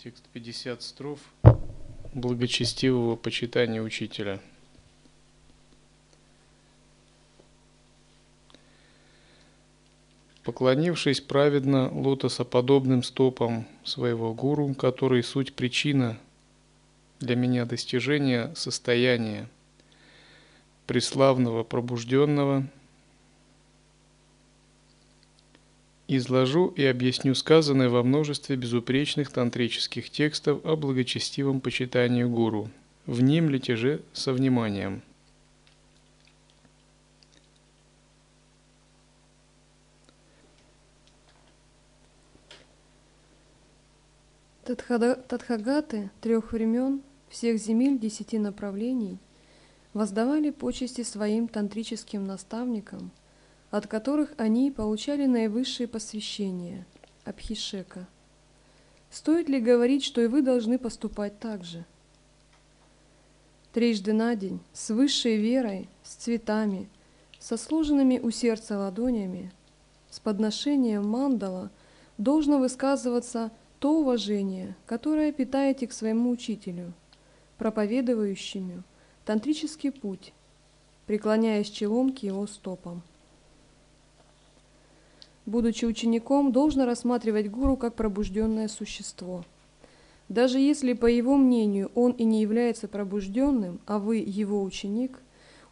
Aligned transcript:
Текст 0.00 0.28
50 0.32 0.80
строф 0.80 1.18
благочестивого 2.14 3.16
почитания 3.16 3.82
учителя. 3.82 4.38
Поклонившись 10.44 11.20
праведно 11.20 11.90
лотосоподобным 11.92 13.02
стопам 13.02 13.66
своего 13.82 14.32
гуру, 14.34 14.72
который 14.74 15.24
суть 15.24 15.54
причина 15.54 16.16
для 17.18 17.34
меня 17.34 17.64
достижения 17.64 18.54
состояния 18.54 19.48
преславного 20.86 21.64
пробужденного– 21.64 22.68
Изложу 26.10 26.68
и 26.68 26.86
объясню 26.86 27.34
сказанное 27.34 27.90
во 27.90 28.02
множестве 28.02 28.56
безупречных 28.56 29.30
тантрических 29.30 30.08
текстов 30.08 30.64
о 30.64 30.74
благочестивом 30.74 31.60
почитании 31.60 32.24
гуру. 32.24 32.70
Внемлите 33.04 33.76
же 33.76 34.00
со 34.14 34.32
вниманием. 34.32 35.02
Тадхагаты 44.64 46.10
трех 46.22 46.52
времен, 46.52 47.02
всех 47.28 47.58
земель 47.58 47.98
десяти 47.98 48.38
направлений 48.38 49.18
воздавали 49.92 50.48
почести 50.50 51.02
своим 51.02 51.48
тантрическим 51.48 52.26
наставникам– 52.26 53.10
от 53.70 53.86
которых 53.86 54.32
они 54.38 54.70
получали 54.70 55.26
наивысшие 55.26 55.86
посвящения– 55.86 56.86
Абхишека. 57.24 58.06
Стоит 59.10 59.48
ли 59.48 59.60
говорить, 59.60 60.04
что 60.04 60.22
и 60.22 60.26
вы 60.26 60.42
должны 60.42 60.78
поступать 60.78 61.38
так 61.38 61.64
же? 61.64 61.84
Трижды 63.72 64.14
на 64.14 64.34
день, 64.34 64.60
с 64.72 64.90
высшей 64.90 65.36
верой, 65.36 65.88
с 66.02 66.14
цветами, 66.14 66.88
со 67.38 67.56
сложенными 67.56 68.18
у 68.18 68.30
сердца 68.30 68.78
ладонями, 68.78 69.52
с 70.10 70.18
подношением 70.20 71.06
мандала 71.06 71.70
должно 72.16 72.58
высказываться 72.58 73.50
то 73.78 74.00
уважение, 74.00 74.74
которое 74.86 75.30
питаете 75.30 75.86
к 75.86 75.92
своему 75.92 76.30
учителю, 76.30 76.94
проповедующему 77.58 78.82
тантрический 79.26 79.92
путь, 79.92 80.32
преклоняясь 81.06 81.70
челом 81.70 82.12
к 82.14 82.18
его 82.22 82.46
стопам 82.46 83.02
будучи 85.48 85.86
учеником, 85.86 86.52
должно 86.52 86.84
рассматривать 86.84 87.50
гуру 87.50 87.76
как 87.76 87.94
пробужденное 87.94 88.68
существо. 88.68 89.44
Даже 90.28 90.58
если, 90.58 90.92
по 90.92 91.06
его 91.06 91.36
мнению, 91.36 91.90
он 91.94 92.12
и 92.12 92.24
не 92.24 92.42
является 92.42 92.86
пробужденным, 92.86 93.80
а 93.86 93.98
вы, 93.98 94.16
его 94.16 94.62
ученик, 94.62 95.18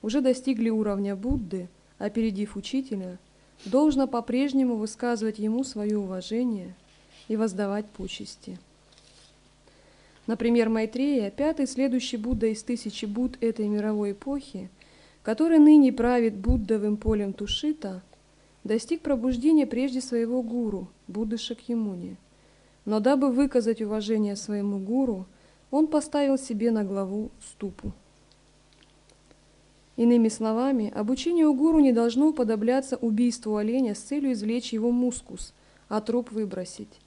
уже 0.00 0.22
достигли 0.22 0.70
уровня 0.70 1.14
Будды, 1.14 1.68
опередив 1.98 2.56
учителя, 2.56 3.18
должно 3.66 4.06
по-прежнему 4.06 4.76
высказывать 4.76 5.38
ему 5.38 5.62
свое 5.62 5.98
уважение 5.98 6.74
и 7.28 7.36
воздавать 7.36 7.86
почести. 7.86 8.58
Например, 10.26 10.70
Майтрея, 10.70 11.30
пятый 11.30 11.66
следующий 11.66 12.16
Будда 12.16 12.46
из 12.46 12.62
тысячи 12.62 13.04
Будд 13.04 13.36
этой 13.42 13.68
мировой 13.68 14.12
эпохи, 14.12 14.70
который 15.22 15.58
ныне 15.58 15.92
правит 15.92 16.34
Буддовым 16.34 16.96
полем 16.96 17.34
Тушита– 17.34 18.02
достиг 18.66 19.02
пробуждения 19.02 19.66
прежде 19.66 20.00
своего 20.00 20.42
гуру, 20.42 20.88
Будды 21.08 21.38
Шакьямуни. 21.38 22.16
Но 22.84 23.00
дабы 23.00 23.30
выказать 23.30 23.82
уважение 23.82 24.36
своему 24.36 24.78
гуру, 24.78 25.26
он 25.70 25.86
поставил 25.86 26.38
себе 26.38 26.70
на 26.70 26.84
главу 26.84 27.30
ступу. 27.50 27.92
Иными 29.96 30.28
словами, 30.28 30.92
обучение 30.94 31.46
у 31.46 31.54
гуру 31.54 31.80
не 31.80 31.92
должно 31.92 32.28
уподобляться 32.28 32.96
убийству 32.96 33.56
оленя 33.56 33.94
с 33.94 33.98
целью 33.98 34.32
извлечь 34.32 34.72
его 34.72 34.90
мускус, 34.90 35.54
а 35.88 36.00
труп 36.00 36.30
выбросить. 36.32 37.00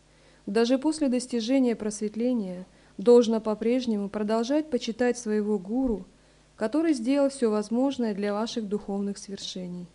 Даже 0.48 0.80
после 0.80 1.08
достижения 1.08 1.76
просветления 1.76 2.66
должно 2.98 3.40
по-прежнему 3.40 4.10
продолжать 4.10 4.70
почитать 4.70 5.18
своего 5.18 5.60
гуру, 5.60 6.06
который 6.56 6.94
сделал 6.94 7.30
все 7.30 7.50
возможное 7.50 8.16
для 8.16 8.34
ваших 8.34 8.68
духовных 8.68 9.20
свершений. 9.20 9.86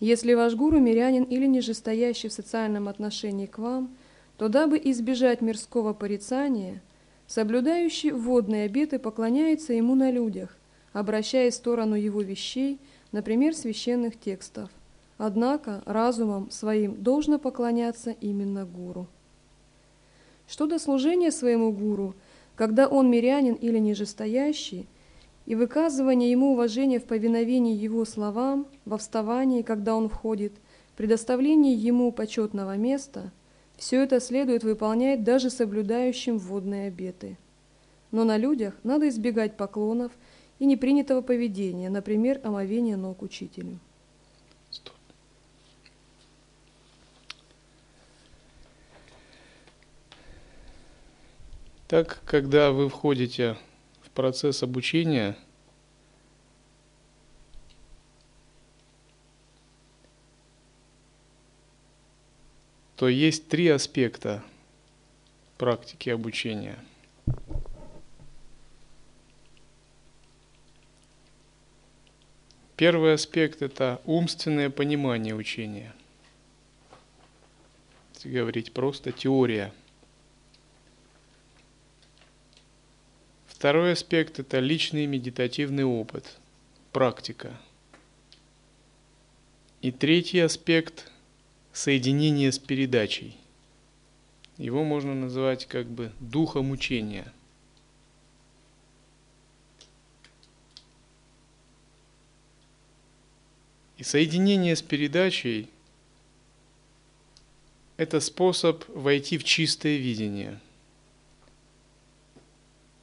Если 0.00 0.32
ваш 0.32 0.54
гуру 0.54 0.80
мирянин 0.80 1.24
или 1.24 1.46
нижестоящий 1.46 2.30
в 2.30 2.32
социальном 2.32 2.88
отношении 2.88 3.44
к 3.44 3.58
вам, 3.58 3.94
то 4.38 4.48
дабы 4.48 4.80
избежать 4.82 5.42
мирского 5.42 5.92
порицания, 5.92 6.82
соблюдающий 7.26 8.10
водные 8.10 8.64
обеты 8.64 8.98
поклоняется 8.98 9.74
ему 9.74 9.94
на 9.94 10.10
людях, 10.10 10.56
обращаясь 10.94 11.54
в 11.54 11.58
сторону 11.58 11.96
его 11.96 12.22
вещей, 12.22 12.78
например, 13.12 13.54
священных 13.54 14.18
текстов. 14.18 14.70
Однако 15.18 15.82
разумом 15.84 16.50
своим 16.50 17.02
должно 17.02 17.38
поклоняться 17.38 18.12
именно 18.22 18.64
гуру. 18.64 19.06
Что 20.48 20.66
до 20.66 20.78
служения 20.78 21.30
своему 21.30 21.72
гуру, 21.72 22.14
когда 22.56 22.88
он 22.88 23.10
мирянин 23.10 23.54
или 23.54 23.78
нижестоящий– 23.78 24.88
и 25.50 25.56
выказывание 25.56 26.30
ему 26.30 26.52
уважения 26.52 27.00
в 27.00 27.06
повиновении 27.06 27.74
его 27.74 28.04
словам, 28.04 28.68
во 28.84 28.98
вставании, 28.98 29.62
когда 29.62 29.96
он 29.96 30.08
входит, 30.08 30.52
предоставлении 30.94 31.74
ему 31.74 32.12
почетного 32.12 32.76
места, 32.76 33.32
все 33.76 34.04
это 34.04 34.20
следует 34.20 34.62
выполнять 34.62 35.24
даже 35.24 35.50
соблюдающим 35.50 36.38
водные 36.38 36.86
обеты. 36.86 37.36
Но 38.12 38.22
на 38.22 38.36
людях 38.36 38.76
надо 38.84 39.08
избегать 39.08 39.56
поклонов 39.56 40.12
и 40.60 40.66
непринятого 40.66 41.20
поведения, 41.20 41.90
например, 41.90 42.40
омовения 42.44 42.96
ног 42.96 43.20
учителю. 43.20 43.80
Так, 51.88 52.20
когда 52.24 52.70
вы 52.70 52.88
входите 52.88 53.56
процесс 54.14 54.62
обучения 54.62 55.36
то 62.96 63.08
есть 63.08 63.48
три 63.48 63.68
аспекта 63.68 64.42
практики 65.56 66.10
обучения. 66.10 66.78
Первый 72.76 73.14
аспект– 73.14 73.62
это 73.62 74.00
умственное 74.06 74.70
понимание 74.70 75.34
учения. 75.34 75.94
Если 78.14 78.30
говорить 78.30 78.72
просто 78.72 79.12
теория– 79.12 79.72
Второй 83.60 83.92
аспект– 83.92 84.38
это 84.38 84.58
личный 84.58 85.04
медитативный 85.04 85.84
опыт, 85.84 86.38
практика. 86.92 87.60
И 89.82 89.90
третий 89.92 90.38
аспект– 90.38 91.12
соединение 91.74 92.52
с 92.52 92.58
передачей. 92.58 93.36
Его 94.56 94.82
можно 94.82 95.14
назвать 95.14 95.66
как 95.66 95.84
бы 95.84 96.10
духом 96.20 96.70
учения. 96.70 97.30
И 103.98 104.04
соединение 104.04 104.74
с 104.74 104.80
передачей– 104.80 105.68
это 107.98 108.20
способ 108.20 108.88
войти 108.88 109.36
в 109.36 109.44
чистое 109.44 109.98
видение– 109.98 110.58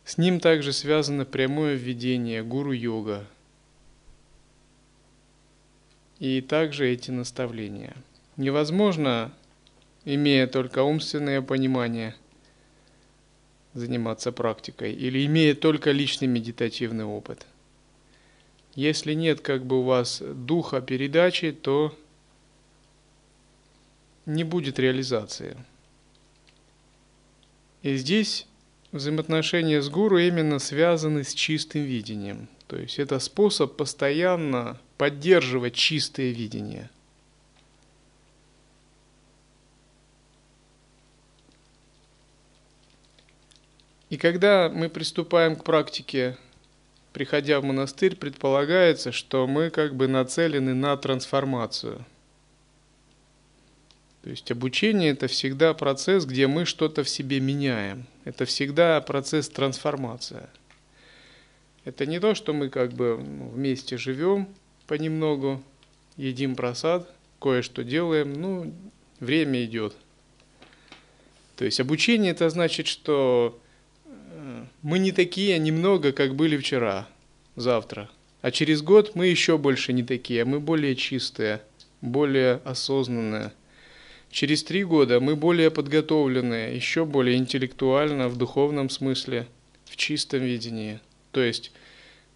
С 0.08 0.18
ним 0.18 0.40
также 0.40 0.72
связано 0.72 1.26
прямое 1.26 1.76
введение 1.76 2.42
гуру-йога 2.42 3.28
и 6.18 6.40
также 6.40 6.90
эти 6.90 7.12
наставления. 7.12 7.94
Невозможно, 8.38 9.34
имея 10.06 10.48
только 10.48 10.84
умственное 10.84 11.42
понимание, 11.42 12.16
заниматься 13.74 14.32
практикой 14.32 14.94
или 14.94 15.26
имея 15.26 15.54
только 15.54 15.92
личный 15.92 16.30
медитативный 16.30 17.04
опыт. 17.04 17.46
Если 18.76 19.12
нет 19.12 19.42
как 19.42 19.66
бы 19.66 19.82
у 19.82 19.84
вас 19.84 20.24
духа 20.26 20.80
передачи, 20.80 21.52
то 21.52 21.94
не 24.26 24.46
будет 24.46 24.80
реализации. 24.80 25.58
И 27.82 27.98
здесь 27.98 28.48
взаимоотношения 28.92 29.82
с 29.82 29.90
гуру 29.90 30.18
именно 30.18 30.60
связаны 30.60 31.24
с 31.24 31.34
чистым 31.34 31.84
видением. 31.84 32.48
То 32.68 32.78
есть 32.78 33.00
это 33.00 33.20
способ 33.20 33.76
постоянно 33.76 34.80
поддерживать 34.98 35.76
чистое 35.76 36.32
видение. 36.32 36.90
И 44.10 44.18
когда 44.18 44.70
мы 44.70 44.90
приступаем 44.90 45.56
к 45.56 45.64
практике, 45.66 46.38
приходя 47.12 47.60
в 47.60 47.64
монастырь, 47.64 48.16
предполагается, 48.16 49.12
что 49.12 49.48
мы 49.48 49.70
как 49.70 49.96
бы 49.96 50.08
нацелены 50.08 50.74
на 50.74 50.96
трансформацию– 50.96 52.06
то 54.28 54.32
есть 54.32 54.52
обучение 54.52 55.12
это 55.12 55.30
всегда 55.30 55.74
процесс, 55.74 56.26
где 56.26 56.48
мы 56.48 56.66
что-то 56.66 57.06
в 57.06 57.08
себе 57.08 57.40
меняем. 57.40 58.06
Это 58.26 58.44
всегда 58.44 59.00
процесс 59.00 59.48
трансформации. 59.48 60.50
Это 61.86 62.06
не 62.06 62.20
то, 62.20 62.36
что 62.36 62.52
мы 62.52 62.68
как 62.68 62.92
бы 62.92 63.24
ну, 63.26 63.48
вместе 63.48 63.96
живем 63.96 64.50
понемногу, 64.86 65.64
едим 66.18 66.58
просад, 66.58 67.10
кое-что 67.40 67.86
делаем, 67.86 68.34
ну, 68.34 68.74
время 69.22 69.64
идет. 69.64 69.96
То 71.56 71.64
есть 71.64 71.80
обучение 71.80 72.34
это 72.34 72.50
значит, 72.50 72.88
что 72.88 73.58
э, 74.04 74.66
мы 74.82 75.00
не 75.00 75.14
такие 75.14 75.58
немного, 75.58 76.12
как 76.12 76.36
были 76.36 76.58
вчера, 76.58 77.08
завтра. 77.56 78.10
А 78.42 78.52
через 78.52 78.82
год 78.82 79.16
мы 79.16 79.28
еще 79.28 79.58
больше 79.58 79.94
не 79.94 80.04
такие, 80.04 80.42
а 80.42 80.46
мы 80.46 80.60
более 80.60 80.98
чистые, 80.98 81.62
более 82.02 82.56
осознанные– 82.66 83.54
Через 84.30 84.64
три 84.64 84.84
года 84.84 85.20
мы 85.20 85.36
более 85.36 85.72
подготовлены, 85.72 86.74
еще 86.76 87.06
более 87.06 87.38
интеллектуально, 87.38 88.28
в 88.28 88.38
духовном 88.38 88.90
смысле, 88.90 89.48
в 89.86 89.96
чистом 89.96 90.42
видении. 90.42 91.00
То 91.32 91.42
есть 91.42 91.72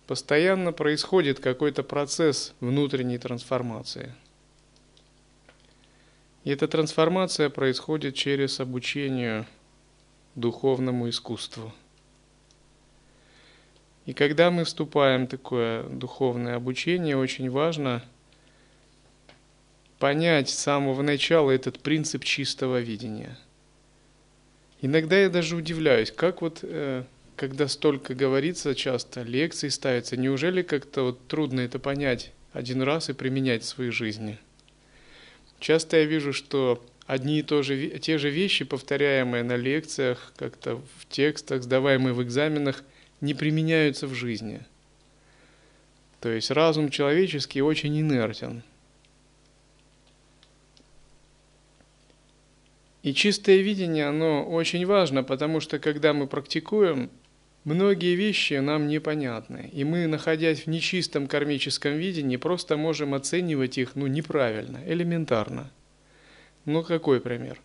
постоянно 0.08 0.72
происходит 0.72 1.40
какой-то 1.40 1.84
процесс 1.84 2.54
внутренней 2.60 3.18
трансформации. 3.18 4.14
И 6.44 6.50
эта 6.50 6.68
трансформация 6.68 7.50
происходит 7.50 8.16
через 8.16 8.60
обучение 8.60 9.46
духовному 10.36 11.10
искусству. 11.10 11.72
И 14.08 14.14
когда 14.14 14.50
мы 14.50 14.64
вступаем 14.64 15.28
в 15.28 15.30
такое 15.30 15.84
духовное 15.84 16.56
обучение, 16.56 17.16
очень 17.16 17.50
важно– 17.50 18.04
понять 20.02 20.50
с 20.50 20.58
самого 20.58 21.04
начала 21.04 21.52
этот 21.52 21.80
принцип 21.80 22.24
чистого 22.24 22.82
видения. 22.82 23.38
Иногда 24.82 25.16
я 25.16 25.30
даже 25.30 25.56
удивляюсь, 25.56 26.10
как 26.12 26.42
вот, 26.42 26.62
э, 26.64 27.04
когда 27.36 27.68
столько 27.68 28.16
говорится 28.16 28.74
часто, 28.74 29.22
лекции 29.22 29.70
ставятся, 29.70 30.18
неужели 30.18 30.64
как-то 30.64 31.04
вот 31.04 31.28
трудно 31.28 31.60
это 31.60 31.78
понять 31.78 32.34
один 32.52 32.82
раз 32.82 33.12
и 33.12 33.14
применять 33.14 33.62
в 33.62 33.68
своей 33.68 33.92
жизни? 33.92 34.40
Часто 35.60 35.98
я 35.98 36.06
вижу, 36.06 36.34
что 36.34 36.84
одни 37.06 37.38
и 37.38 37.44
то 37.44 37.62
же, 37.62 38.00
те 38.00 38.18
же 38.18 38.32
вещи, 38.32 38.66
повторяемые 38.66 39.44
на 39.44 39.56
лекциях, 39.56 40.34
как-то 40.36 40.82
в 40.98 41.08
текстах, 41.10 41.62
сдаваемые 41.62 42.16
в 42.16 42.24
экзаменах, 42.24 42.84
не 43.22 43.36
применяются 43.36 44.08
в 44.08 44.16
жизни. 44.16 44.62
То 46.22 46.30
есть 46.30 46.50
разум 46.50 46.90
человеческий 46.90 47.62
очень 47.62 48.00
инертен– 48.00 48.64
И 53.04 53.16
чистое 53.16 53.58
видение, 53.58 54.08
оно 54.08 54.46
очень 54.46 54.86
важно, 54.86 55.24
потому 55.24 55.60
что 55.60 55.80
когда 55.80 56.14
мы 56.14 56.28
практикуем, 56.28 57.10
многие 57.64 58.16
вещи 58.16 58.56
нам 58.56 58.88
непонятны. 58.88 59.70
И 59.74 59.84
мы, 59.84 60.06
находясь 60.06 60.62
в 60.62 60.68
нечистом 60.68 61.28
кармическом 61.28 61.94
видении, 61.94 62.38
просто 62.38 62.78
можем 62.78 63.16
оценивать 63.16 63.80
их 63.80 63.96
ну, 63.96 64.06
неправильно, 64.06 64.82
элементарно. 64.86 65.72
Ну, 66.66 66.84
какой 66.84 67.22
пример? 67.22 67.60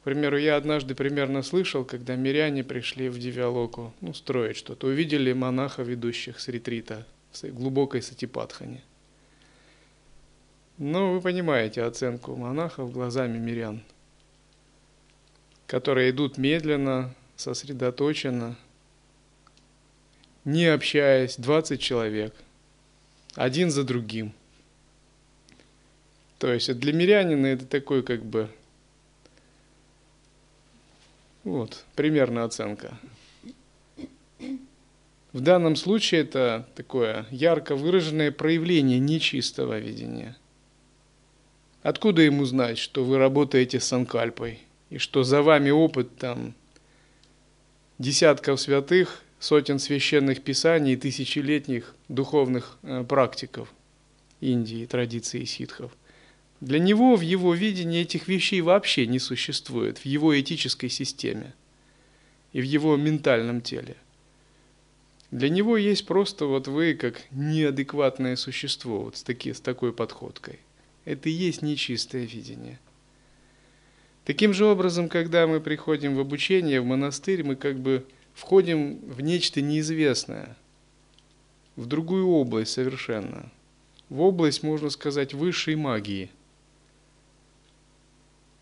К 0.00 0.04
примеру, 0.04 0.36
я 0.36 0.56
однажды 0.56 0.94
примерно 0.94 1.42
слышал, 1.42 1.84
когда 1.84 2.14
миряне 2.14 2.62
пришли 2.62 3.08
в 3.08 3.18
Дивиалоку, 3.18 3.94
ну, 4.02 4.12
строить 4.12 4.58
что-то, 4.58 4.88
увидели 4.88 5.32
монаха, 5.32 5.82
ведущих 5.82 6.38
с 6.38 6.48
ретрита, 6.48 7.06
в 7.32 7.48
глубокой 7.48 8.02
сатипатхане. 8.02 8.82
Ну, 10.76 11.14
вы 11.14 11.22
понимаете 11.22 11.82
оценку 11.82 12.36
монахов 12.36 12.92
глазами 12.92 13.38
мирян– 13.38 13.80
которые 15.66 16.10
идут 16.10 16.38
медленно, 16.38 17.14
сосредоточенно, 17.36 18.56
не 20.44 20.66
общаясь, 20.66 21.36
20 21.36 21.80
человек, 21.80 22.34
один 23.34 23.70
за 23.70 23.84
другим. 23.84 24.32
То 26.38 26.52
есть 26.52 26.72
для 26.78 26.92
мирянина 26.92 27.46
это 27.46 27.66
такой 27.66 28.02
как 28.02 28.24
бы, 28.24 28.48
вот, 31.44 31.84
примерная 31.94 32.44
оценка. 32.44 32.98
В 35.32 35.40
данном 35.40 35.76
случае 35.76 36.22
это 36.22 36.66
такое 36.74 37.26
ярко 37.30 37.74
выраженное 37.74 38.30
проявление 38.30 38.98
нечистого 38.98 39.78
видения. 39.78 40.36
Откуда 41.82 42.22
ему 42.22 42.44
знать, 42.44 42.78
что 42.78 43.04
вы 43.04 43.18
работаете 43.18 43.80
с 43.80 43.92
анкальпой? 43.92 44.60
И 44.90 44.98
что 44.98 45.24
за 45.24 45.42
вами 45.42 45.70
опыт 45.70 46.16
там 46.16 46.54
десятков 47.98 48.60
святых, 48.60 49.22
сотен 49.38 49.78
священных 49.78 50.42
писаний 50.42 50.94
и 50.94 50.96
тысячелетних 50.96 51.94
духовных 52.08 52.78
э, 52.82 53.04
практиков 53.04 53.72
Индии, 54.40 54.86
традиции 54.86 55.44
ситхов. 55.44 55.92
Для 56.60 56.78
него 56.78 57.16
в 57.16 57.20
его 57.20 57.54
видении 57.54 58.00
этих 58.00 58.28
вещей 58.28 58.60
вообще 58.60 59.06
не 59.06 59.18
существует, 59.18 59.98
в 59.98 60.06
его 60.06 60.38
этической 60.38 60.88
системе 60.88 61.54
и 62.52 62.60
в 62.60 62.64
его 62.64 62.96
ментальном 62.96 63.60
теле. 63.60 63.96
Для 65.30 65.48
него 65.48 65.76
есть 65.76 66.06
просто 66.06 66.46
вот 66.46 66.68
вы 66.68 66.94
как 66.94 67.20
неадекватное 67.30 68.36
существо, 68.36 69.02
вот 69.02 69.16
с, 69.16 69.22
таки, 69.22 69.52
с 69.52 69.60
такой 69.60 69.92
подходкой. 69.92 70.60
Это 71.04 71.28
и 71.28 71.32
есть 71.32 71.62
нечистое 71.62 72.24
видение. 72.24 72.78
Таким 74.26 74.52
же 74.52 74.66
образом, 74.66 75.08
когда 75.08 75.46
мы 75.46 75.60
приходим 75.60 76.16
в 76.16 76.20
обучение, 76.20 76.80
в 76.80 76.84
монастырь, 76.84 77.44
мы 77.44 77.54
как 77.54 77.78
бы 77.78 78.04
входим 78.34 78.98
в 79.08 79.20
нечто 79.20 79.60
неизвестное, 79.62 80.56
в 81.76 81.86
другую 81.86 82.28
область 82.28 82.72
совершенно, 82.72 83.52
в 84.08 84.20
область, 84.20 84.64
можно 84.64 84.90
сказать, 84.90 85.32
высшей 85.32 85.76
магии. 85.76 86.28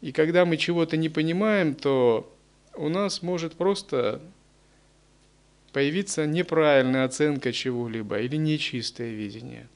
И 0.02 0.12
когда 0.12 0.44
мы 0.44 0.58
чего-то 0.58 0.98
не 0.98 1.08
понимаем, 1.08 1.74
то 1.74 2.30
у 2.74 2.90
нас 2.90 3.22
может 3.22 3.54
просто 3.54 4.20
появиться 5.72 6.26
неправильная 6.26 7.06
оценка 7.06 7.54
чего-либо 7.54 8.20
или 8.20 8.36
нечистое 8.36 9.14
видение. 9.14 9.66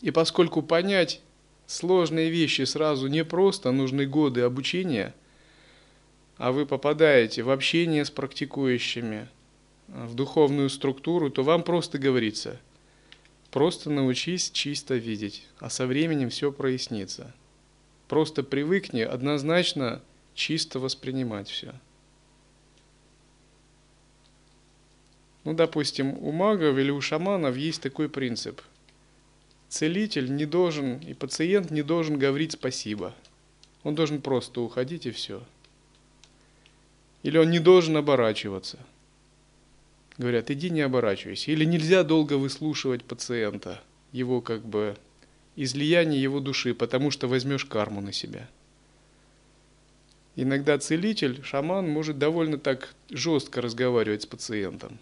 И 0.00 0.10
поскольку 0.10 0.62
понять 0.62 1.20
сложные 1.66 2.30
вещи 2.30 2.62
сразу 2.62 3.08
не 3.08 3.24
просто, 3.24 3.72
нужны 3.72 4.06
годы 4.06 4.42
обучения, 4.42 5.14
а 6.36 6.52
вы 6.52 6.66
попадаете 6.66 7.42
в 7.42 7.50
общение 7.50 8.04
с 8.04 8.10
практикующими, 8.10 9.28
в 9.88 10.14
духовную 10.14 10.68
структуру, 10.70 11.30
то 11.30 11.42
вам 11.42 11.62
просто 11.62 11.98
говорится, 11.98 12.60
просто 13.50 13.90
научись 13.90 14.50
чисто 14.50 14.96
видеть, 14.96 15.46
а 15.58 15.70
со 15.70 15.86
временем 15.86 16.30
все 16.30 16.52
прояснится. 16.52 17.34
Просто 18.08 18.42
привыкни 18.42 19.00
однозначно 19.00 20.02
чисто 20.34 20.78
воспринимать 20.78 21.48
все. 21.48 21.74
Ну, 25.44 25.54
допустим, 25.54 26.18
у 26.18 26.32
магов 26.32 26.76
или 26.76 26.90
у 26.90 27.00
шаманов 27.00 27.56
есть 27.56 27.80
такой 27.80 28.08
принцип– 28.08 28.60
целитель 29.68 30.34
не 30.34 30.46
должен, 30.46 30.98
и 30.98 31.14
пациент 31.14 31.70
не 31.70 31.82
должен 31.82 32.18
говорить 32.18 32.52
спасибо. 32.52 33.14
Он 33.82 33.94
должен 33.94 34.20
просто 34.20 34.60
уходить 34.60 35.06
и 35.06 35.10
все. 35.10 35.42
Или 37.22 37.38
он 37.38 37.50
не 37.50 37.58
должен 37.58 37.96
оборачиваться. 37.96 38.78
Говорят, 40.18 40.50
иди 40.50 40.70
не 40.70 40.80
оборачивайся. 40.80 41.50
Или 41.50 41.64
нельзя 41.64 42.02
долго 42.02 42.34
выслушивать 42.34 43.04
пациента, 43.04 43.82
его 44.12 44.40
как 44.40 44.64
бы 44.64 44.96
излияние 45.56 46.22
его 46.22 46.40
души, 46.40 46.74
потому 46.74 47.10
что 47.10 47.28
возьмешь 47.28 47.64
карму 47.64 48.00
на 48.00 48.12
себя. 48.12 48.48
Иногда 50.36 50.78
целитель, 50.78 51.42
шаман 51.42 51.88
может 51.88 52.18
довольно 52.18 52.58
так 52.58 52.94
жестко 53.10 53.62
разговаривать 53.62 54.22
с 54.22 54.26
пациентом. 54.26 54.98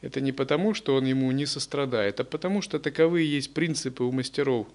Это 0.00 0.20
не 0.20 0.32
потому, 0.32 0.74
что 0.74 0.94
он 0.94 1.06
ему 1.06 1.30
не 1.32 1.46
сострадает, 1.46 2.20
а 2.20 2.24
потому, 2.24 2.62
что 2.62 2.78
таковые 2.78 3.30
есть 3.30 3.52
принципы 3.52 4.04
у 4.04 4.12
мастеров 4.12 4.68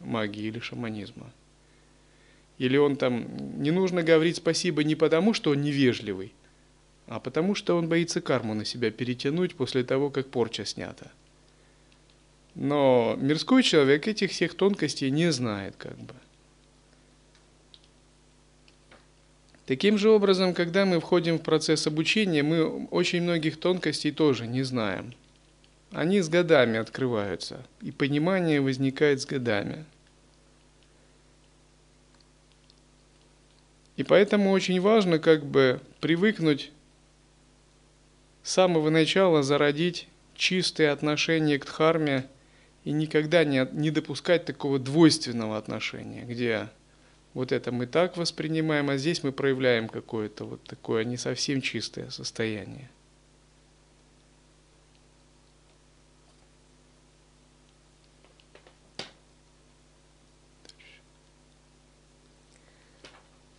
магии 0.00 0.44
или 0.44 0.60
шаманизма. 0.60 1.32
Или 2.58 2.76
он 2.76 2.96
там, 2.96 3.26
не 3.60 3.70
нужно 3.70 4.02
говорить 4.02 4.36
спасибо 4.36 4.84
не 4.84 4.94
потому, 4.94 5.34
что 5.34 5.50
он 5.50 5.62
невежливый, 5.62 6.32
а 7.06 7.20
потому 7.20 7.54
что 7.54 7.76
он 7.76 7.88
боится 7.88 8.20
карму 8.20 8.54
на 8.54 8.64
себя 8.64 8.90
перетянуть 8.90 9.54
после 9.54 9.82
того, 9.82 10.10
как 10.10 10.28
порча 10.28 10.64
снята. 10.64 11.10
Но 12.54 13.16
мирской 13.20 13.62
человек 13.62 14.08
этих 14.08 14.30
всех 14.30 14.54
тонкостей 14.54 15.10
не 15.10 15.30
знает 15.32 15.74
как 15.76 15.96
бы. 15.96 16.14
Таким 19.68 19.98
же 19.98 20.08
образом, 20.08 20.54
когда 20.54 20.86
мы 20.86 20.98
входим 20.98 21.38
в 21.38 21.42
процесс 21.42 21.86
обучения, 21.86 22.42
мы 22.42 22.86
очень 22.86 23.20
многих 23.20 23.60
тонкостей 23.60 24.12
тоже 24.12 24.46
не 24.46 24.62
знаем. 24.62 25.12
Они 25.92 26.22
с 26.22 26.30
годами 26.30 26.78
открываются, 26.78 27.62
и 27.82 27.90
понимание 27.90 28.62
возникает 28.62 29.20
с 29.20 29.26
годами. 29.26 29.84
И 33.96 34.04
поэтому 34.04 34.52
очень 34.52 34.80
важно 34.80 35.18
как 35.18 35.44
бы 35.44 35.82
привыкнуть 36.00 36.72
с 38.42 38.50
самого 38.50 38.88
начала 38.88 39.42
зародить 39.42 40.08
чистые 40.34 40.88
отношения 40.88 41.58
к 41.58 41.66
Дхарме 41.66 42.24
и 42.84 42.90
никогда 42.90 43.44
не, 43.44 43.68
не 43.72 43.90
допускать 43.90 44.46
такого 44.46 44.78
двойственного 44.78 45.58
отношения, 45.58 46.24
где 46.24 46.70
вот 47.34 47.52
это 47.52 47.72
мы 47.72 47.86
так 47.86 48.16
воспринимаем, 48.16 48.90
а 48.90 48.96
здесь 48.96 49.22
мы 49.22 49.32
проявляем 49.32 49.88
какое-то 49.88 50.44
вот 50.44 50.62
такое 50.64 51.04
не 51.04 51.16
совсем 51.16 51.60
чистое 51.60 52.10
состояние. 52.10 52.90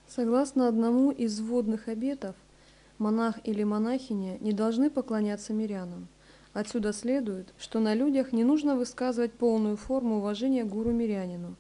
Согласно 0.08 0.68
одному 0.68 1.12
из 1.12 1.40
вводных 1.40 1.88
обетов, 1.88 2.36
монах 2.98 3.36
или 3.46 3.64
монахиня 3.64 4.38
не 4.42 4.52
должны 4.52 4.90
поклоняться 4.90 5.54
мирянам. 5.54 6.10
Отсюда 6.52 6.92
следует, 6.92 7.54
что 7.58 7.80
на 7.80 7.94
людях 7.94 8.34
не 8.34 8.44
нужно 8.44 8.76
высказывать 8.76 9.32
полную 9.32 9.78
форму 9.78 10.18
уважения 10.18 10.66
гуру-мирянину, 10.66 11.56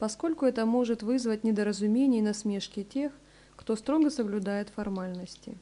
поскольку 0.00 0.46
это 0.46 0.64
может 0.64 1.02
вызвать 1.02 1.44
недоразумение 1.44 2.20
и 2.20 2.24
насмешки 2.24 2.82
тех, 2.82 3.12
кто 3.54 3.76
строго 3.76 4.10
соблюдает 4.10 4.70
формальности. 4.70 5.58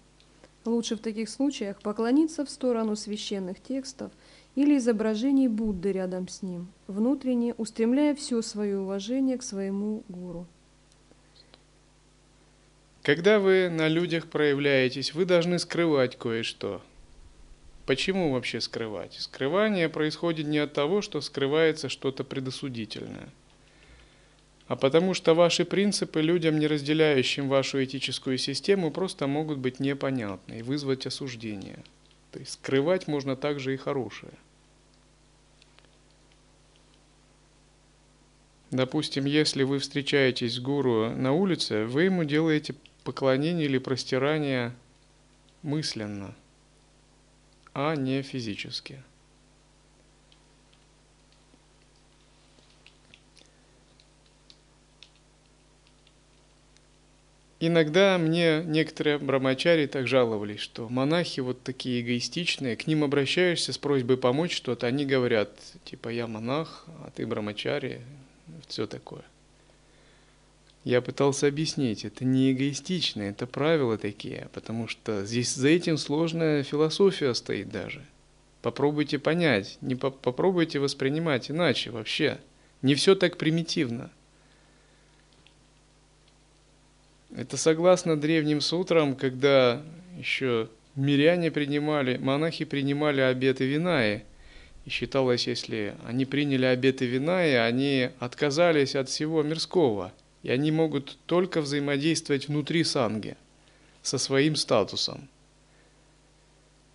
Лучше 0.65 0.95
в 0.95 1.01
таких 1.01 1.29
случаях 1.29 1.81
поклониться 1.83 2.45
в 2.45 2.51
сторону 2.51 2.95
священных 2.95 3.61
текстов 3.61 4.13
или 4.55 4.79
изображений 4.79 5.49
Будды 5.49 5.91
рядом 5.91 6.29
с 6.29 6.43
ним, 6.43 6.69
внутренне 6.87 7.53
устремляя 7.55 8.15
все 8.15 8.41
свое 8.41 8.79
уважение 8.79 9.39
к 9.39 9.43
своему 9.43 10.05
гуру. 10.09 10.47
Когда 13.03 13.41
вы 13.41 13.69
на 13.71 13.89
людях 13.89 14.29
проявляетесь, 14.29 15.15
вы 15.15 15.25
должны 15.25 15.59
скрывать 15.59 16.17
кое-что. 16.17 16.81
Почему 17.87 18.33
вообще 18.33 18.61
скрывать? 18.61 19.15
Скрывание 19.15 19.89
происходит 19.89 20.47
не 20.47 20.59
от 20.59 20.75
того, 20.75 21.03
что 21.03 21.21
скрывается 21.23 21.89
что-то 21.89 22.23
предосудительное, 22.23 23.31
а 24.69 24.77
потому 24.77 25.15
что 25.15 25.35
ваши 25.35 25.65
принципы 25.65 26.21
людям, 26.21 26.59
не 26.59 26.67
разделяющим 26.67 27.49
вашу 27.49 27.83
этическую 27.83 28.37
систему, 28.37 28.91
просто 28.91 29.27
могут 29.27 29.59
быть 29.59 29.81
непонятны 29.81 30.59
и 30.59 30.63
вызвать 30.63 31.07
осуждение. 31.07 31.83
То 32.33 32.39
есть 32.39 32.53
скрывать 32.53 33.09
можно 33.09 33.35
также 33.35 33.73
и 33.73 33.79
хорошее. 33.79 34.33
Допустим, 38.71 39.25
если 39.25 39.63
вы 39.63 39.79
встречаетесь 39.79 40.57
с 40.57 40.61
гуру 40.61 41.09
на 41.17 41.33
улице, 41.33 41.87
вы 41.87 42.03
ему 42.03 42.25
делаете 42.25 42.75
поклонение 43.03 43.65
или 43.65 43.79
простирание 43.79 44.75
мысленно, 45.63 46.35
а 47.73 47.97
не 47.97 48.21
физически. 48.21 49.03
Иногда 57.61 58.19
мне 58.19 58.63
некоторые 58.65 59.19
брамачари 59.19 59.87
так 59.87 60.07
жаловались, 60.07 60.61
что 60.61 60.89
монахи 60.89 61.41
вот 61.41 61.63
такие 61.63 62.01
эгоистичные, 62.03 62.77
к 62.77 62.87
ним 62.87 63.03
обращаешься 63.03 63.73
с 63.73 63.79
просьбой 63.79 64.17
помочь 64.17 64.55
что-то, 64.55 64.87
они 64.87 65.05
говорят, 65.05 65.51
типа, 65.85 66.09
я 66.09 66.27
монах, 66.27 66.85
а 66.87 67.11
ты 67.15 67.27
брамачари, 67.27 68.01
все 68.69 68.87
такое– 68.87 69.23
я 70.89 71.03
пытался 71.03 71.49
объяснить, 71.49 72.07
это 72.07 72.25
не 72.25 72.51
эгоистично, 72.51 73.21
это 73.21 73.47
правила 73.47 73.99
такие, 73.99 74.49
потому 74.55 74.89
что 74.89 75.27
здесь 75.27 75.55
за 75.55 75.69
этим 75.69 75.99
сложная 75.99 76.63
философия 76.63 77.35
стоит 77.35 77.69
даже. 77.69 78.03
Попробуйте 78.63 79.19
понять, 79.19 79.77
не 79.83 79.97
по 79.97 80.11
попробуйте 80.11 80.79
воспринимать 80.79 81.51
иначе 81.51 81.91
вообще. 81.91 82.39
Не 82.81 82.95
все 82.95 83.15
так 83.15 83.37
примитивно. 83.37 84.11
Это 87.35 87.57
согласно 87.57 88.19
древним 88.19 88.61
сутрам, 88.61 89.15
когда 89.15 89.83
еще 90.19 90.69
миряне 90.97 91.51
принимали, 91.51 92.17
монахи 92.17 92.65
принимали 92.65 93.21
обеты 93.21 93.67
Винаи. 93.67 94.25
И 94.85 94.91
считалось, 94.91 95.47
если 95.47 95.95
они 96.07 96.25
приняли 96.25 96.65
обеты 96.65 97.07
Винаи, 97.07 97.53
они 97.53 98.11
отказались 98.19 98.97
от 98.97 99.09
всего 99.09 99.43
мирского– 99.43 100.13
и 100.43 100.51
они 100.51 100.71
могут 100.71 101.19
только 101.27 101.61
взаимодействовать 101.61 102.49
внутри 102.49 102.85
санги, 102.85 103.37
со 104.03 104.19
своим 104.19 104.57
статусом. 104.57 105.29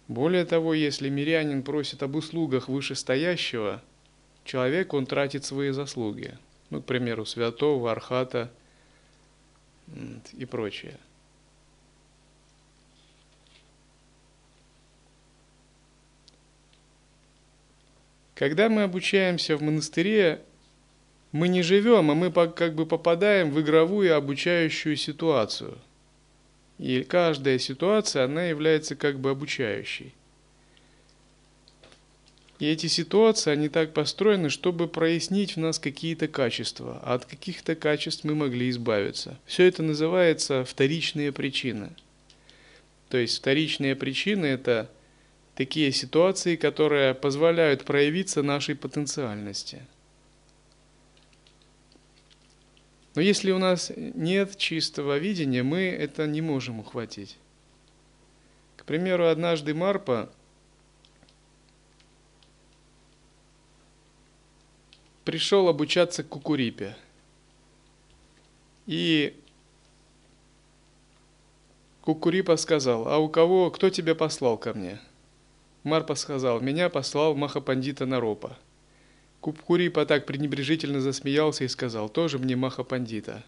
Более 0.07 0.45
того, 0.45 0.73
если 0.73 1.09
мирянин 1.09 1.63
просит 1.63 2.03
об 2.03 2.15
услугах 2.15 2.67
вышестоящего, 2.67 3.81
человек, 4.43 4.93
он 4.93 5.05
тратит 5.05 5.45
свои 5.45 5.71
заслуги. 5.71 6.37
Ну, 6.69 6.81
к 6.81 6.85
примеру, 6.85 7.25
святого, 7.25 7.91
архата 7.91 8.51
и 10.33 10.45
прочее. 10.45 10.97
Когда 18.35 18.67
мы 18.67 18.83
обучаемся 18.83 19.55
в 19.55 19.61
монастыре, 19.61 20.41
мы 21.31 21.47
не 21.47 21.61
живем, 21.61 22.11
а 22.11 22.15
мы 22.15 22.31
как 22.31 22.75
бы 22.75 22.85
попадаем 22.85 23.51
в 23.51 23.61
игровую 23.61 24.15
обучающую 24.15 24.95
ситуацию. 24.95 25.77
И 26.77 27.03
каждая 27.03 27.59
ситуация, 27.59 28.25
она 28.25 28.45
является 28.45 28.95
как 28.95 29.19
бы 29.19 29.29
обучающей. 29.29 30.13
И 32.63 32.65
эти 32.65 32.87
ситуации, 32.87 33.51
они 33.51 33.67
так 33.67 33.91
построены, 33.91 34.49
чтобы 34.49 34.87
прояснить 34.87 35.57
в 35.57 35.59
нас 35.59 35.79
какие-то 35.79 36.29
качества, 36.29 37.01
а 37.03 37.15
от 37.15 37.25
каких-то 37.25 37.75
качеств 37.75 38.23
мы 38.23 38.35
могли 38.35 38.69
избавиться. 38.69 39.37
Все 39.45 39.67
это 39.67 39.83
называется 39.83 40.63
вторичные 40.63 41.33
причины. 41.33 41.89
То 43.09 43.17
есть 43.17 43.37
вторичные 43.39 43.97
причины– 43.97 44.45
это 44.59 44.89
такие 45.55 45.91
ситуации, 45.91 46.55
которые 46.55 47.13
позволяют 47.13 47.83
проявиться 47.83 48.41
нашей 48.43 48.75
потенциальности– 48.75 49.81
Но 53.15 53.21
если 53.21 53.51
у 53.51 53.59
нас 53.59 53.91
нет 53.95 54.57
чистого 54.57 55.19
видения, 55.19 55.61
мы 55.61 55.81
это 55.81 56.25
не 56.25 56.41
можем 56.41 56.79
ухватить. 56.79 57.37
К 58.75 58.85
примеру, 58.85 59.27
однажды 59.27 59.75
Марпа 59.75 60.31
пришел 65.23 65.67
обучаться 65.67 66.23
к 66.23 66.29
кукурипе. 66.29 66.95
И 68.85 69.33
Кукурипа 72.03 72.57
сказал, 72.57 73.07
а 73.07 73.17
у 73.17 73.29
кого, 73.29 73.71
кто 73.71 73.89
тебя 73.89 74.13
послал 74.13 74.57
ко 74.57 74.73
мне? 74.73 74.99
Марпа 75.83 76.15
сказал, 76.15 76.59
меня 76.59 76.89
послал 76.89 77.33
Махапандита 77.33 78.05
Наропа. 78.05 78.57
Купкурипа 79.39 80.05
так 80.05 80.25
пренебрежительно 80.25 80.99
засмеялся 80.99 81.63
и 81.63 81.69
сказал, 81.69 82.09
тоже 82.09 82.39
мне 82.39 82.57
Махапандита. 82.57 83.41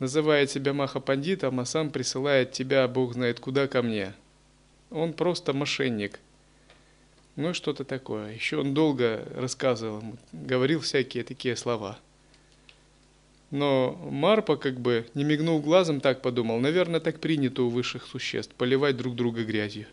Называет 0.00 0.50
себя 0.50 0.74
Махапандитом, 0.74 1.60
а 1.60 1.64
сам 1.64 1.90
присылает 1.90 2.52
тебя, 2.52 2.86
Бог 2.88 3.14
знает 3.14 3.40
куда, 3.40 3.66
ко 3.68 3.80
мне. 3.80 4.12
он 4.90 5.14
просто 5.14 5.54
мошенник. 5.54 6.20
Ну, 7.36 7.54
что-то 7.54 7.84
такое. 7.84 8.34
Еще 8.34 8.58
он 8.58 8.74
долго 8.74 9.26
рассказывал, 9.34 10.02
говорил 10.32 10.80
всякие 10.80 11.24
такие 11.24 11.56
слова. 11.56 11.98
Но 13.50 13.98
Марпа 14.10 14.56
как 14.56 14.80
бы 14.80 15.06
не 15.14 15.24
мигнул 15.24 15.60
глазом, 15.60 16.00
так 16.00 16.22
подумал, 16.22 16.58
наверное, 16.58 17.00
так 17.00 17.20
принято 17.20 17.62
у 17.62 17.68
высших 17.68 18.06
существ, 18.06 18.54
поливать 18.54 18.96
друг 18.96 19.14
друга 19.14 19.44
грязью. 19.44 19.86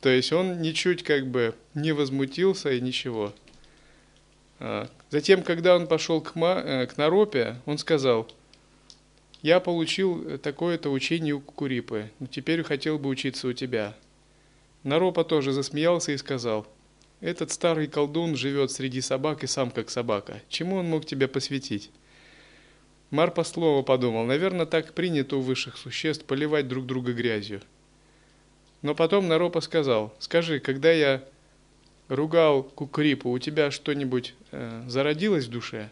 То 0.00 0.10
есть 0.10 0.32
он 0.32 0.60
ничуть 0.60 1.02
как 1.02 1.26
бы 1.26 1.54
не 1.74 1.92
возмутился 1.92 2.72
и 2.72 2.80
ничего. 2.80 3.34
А, 4.58 4.88
затем, 5.10 5.42
когда 5.42 5.76
он 5.76 5.86
пошел 5.86 6.20
к, 6.20 6.34
Ма, 6.34 6.62
э, 6.64 6.86
к 6.86 6.96
Наропе, 6.96 7.56
он 7.66 7.76
сказал, 7.76 8.30
я 9.42 9.60
получил 9.60 10.38
такое-то 10.38 10.90
учение 10.90 11.34
у 11.34 11.40
Кукурипы, 11.40 12.10
но 12.20 12.26
теперь 12.26 12.62
хотел 12.62 12.98
бы 12.98 13.08
учиться 13.08 13.48
у 13.48 13.52
тебя. 13.52 13.94
Наропа 14.86 15.24
тоже 15.24 15.50
засмеялся 15.50 16.12
и 16.12 16.16
сказал, 16.16 16.64
этот 17.20 17.50
старый 17.50 17.88
колдун 17.88 18.36
живет 18.36 18.70
среди 18.70 19.00
собак 19.00 19.42
и 19.42 19.48
сам 19.48 19.72
как 19.72 19.90
собака. 19.90 20.40
Чему 20.48 20.76
он 20.76 20.86
мог 20.86 21.04
тебя 21.04 21.26
посвятить? 21.26 21.90
Марпа 23.10 23.42
слово 23.42 23.82
подумал, 23.82 24.24
наверное, 24.26 24.64
так 24.64 24.94
принято 24.94 25.38
у 25.38 25.40
высших 25.40 25.76
существ 25.76 26.24
поливать 26.24 26.68
друг 26.68 26.86
друга 26.86 27.12
грязью. 27.12 27.62
Но 28.80 28.94
потом 28.94 29.26
Наропа 29.26 29.60
сказал, 29.60 30.14
скажи, 30.20 30.60
когда 30.60 30.92
я 30.92 31.24
ругал 32.06 32.62
Кукрипу, 32.62 33.30
у 33.30 33.40
тебя 33.40 33.72
что-нибудь 33.72 34.36
э, 34.52 34.84
зародилось 34.86 35.46
в 35.46 35.50
душе? 35.50 35.90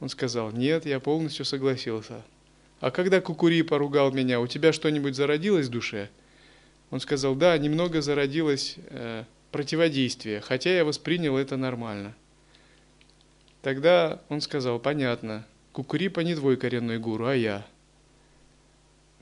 Он 0.00 0.10
сказал, 0.10 0.52
нет, 0.52 0.84
я 0.84 1.00
полностью 1.00 1.46
согласился. 1.46 2.22
А 2.80 2.90
когда 2.90 3.22
Кукурипа 3.22 3.78
ругал 3.78 4.12
меня, 4.12 4.40
у 4.40 4.46
тебя 4.46 4.74
что-нибудь 4.74 5.16
зародилось 5.16 5.68
в 5.68 5.70
душе? 5.70 6.10
Он 6.90 7.00
сказал, 7.00 7.34
да, 7.34 7.56
немного 7.56 8.02
зародилось 8.02 8.76
э, 8.88 9.24
противодействие, 9.52 10.40
хотя 10.40 10.74
я 10.74 10.84
воспринял 10.84 11.36
это 11.36 11.56
нормально. 11.56 12.14
Тогда 13.62 14.20
он 14.28 14.40
сказал, 14.40 14.78
понятно, 14.78 15.46
Кукурипа 15.72 16.20
не 16.20 16.34
твой 16.34 16.56
коренной 16.56 16.98
гуру, 16.98 17.26
а 17.26 17.34
я. 17.34 17.66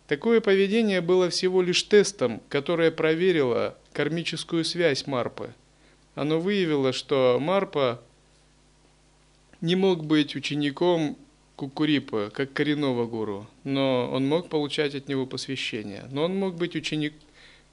Такое 0.07 0.41
поведение 0.41 1.03
было 1.03 1.29
всего 1.29 1.61
лишь 1.61 1.83
тестом, 1.83 2.41
которое 2.49 2.91
проверило 2.91 3.77
кармическую 3.93 4.65
связь 4.65 5.07
Марпы. 5.07 5.53
Оно 6.15 6.41
выявило, 6.41 6.95
что 6.95 7.39
Марпа 7.39 8.01
не 9.61 9.77
мог 9.77 10.05
быть 10.05 10.35
учеником 10.35 11.19
Кукурипа, 11.57 12.31
как 12.33 12.53
коренного 12.53 13.07
гуру, 13.07 13.47
но 13.65 14.09
он 14.11 14.27
мог 14.27 14.49
получать 14.49 14.95
от 14.95 15.09
него 15.09 15.27
посвящение. 15.27 16.05
Но 16.11 16.25
он 16.25 16.37
мог 16.37 16.55
быть 16.55 16.77
ученик, 16.77 17.13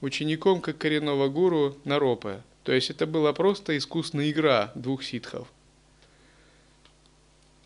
учеником, 0.00 0.60
как 0.60 0.78
коренного 0.78 1.28
гуру 1.28 1.76
Наропы. 1.84 2.42
То 2.64 2.72
есть 2.72 2.90
это 2.90 3.06
была 3.06 3.32
просто 3.32 3.76
искусная 3.76 4.30
игра 4.30 4.72
двух 4.74 5.04
ситхов. 5.04 5.48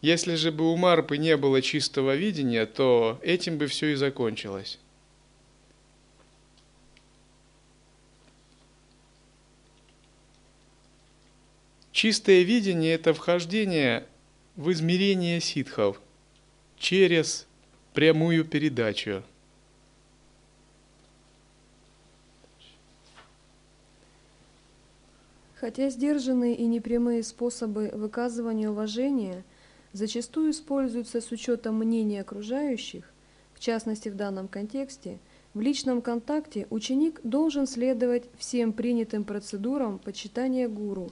Если 0.03 0.35
же 0.35 0.51
бы 0.51 0.73
у 0.73 0.77
Марпы 0.77 1.19
не 1.19 1.37
было 1.37 1.61
чистого 1.61 2.17
видения, 2.17 2.65
то 2.67 3.19
этим 3.23 3.59
бы 3.59 3.67
все 3.67 3.89
и 3.89 3.95
закончилось. 3.95 4.79
Чистое 11.93 12.43
видение– 12.43 12.95
это 12.95 13.13
вхождение 13.13 14.07
в 14.57 14.73
измерение 14.73 15.39
ситхов 15.41 16.01
через 16.79 17.47
прямую 17.93 18.47
передачу. 18.47 19.23
Хотя 25.61 25.91
сдержанные 25.91 26.57
и 26.57 26.65
непрямые 26.67 27.23
способы 27.23 27.91
выказывания 27.95 28.71
уважения– 28.71 29.45
зачастую 29.93 30.53
используются 30.53 31.21
с 31.21 31.31
учетом 31.33 31.77
мнения 31.77 32.21
окружающих, 32.21 33.13
в 33.55 33.61
частности 33.61 34.09
в 34.09 34.17
данном 34.17 34.49
контексте, 34.49 35.19
в 35.53 35.61
личном 35.61 36.01
контакте 36.01 36.67
ученик 36.71 37.21
должен 37.25 37.67
следовать 37.67 38.25
всем 38.39 38.73
принятым 38.73 39.25
процедурам 39.25 39.99
почитания 39.99 40.69
гуру, 40.69 41.11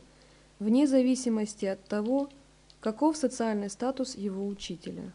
вне 0.59 0.87
зависимости 0.87 1.67
от 1.67 1.83
того, 1.85 2.29
каков 2.81 3.17
социальный 3.17 3.69
статус 3.69 4.17
его 4.17 4.47
учителя. 4.47 5.13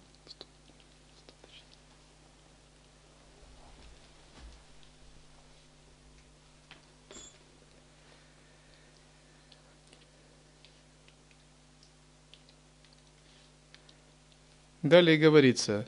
Далее 14.84 15.18
говорится, 15.18 15.88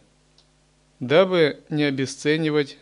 дабы 1.01 1.59
не 1.69 1.83
обесценивать 1.83 2.77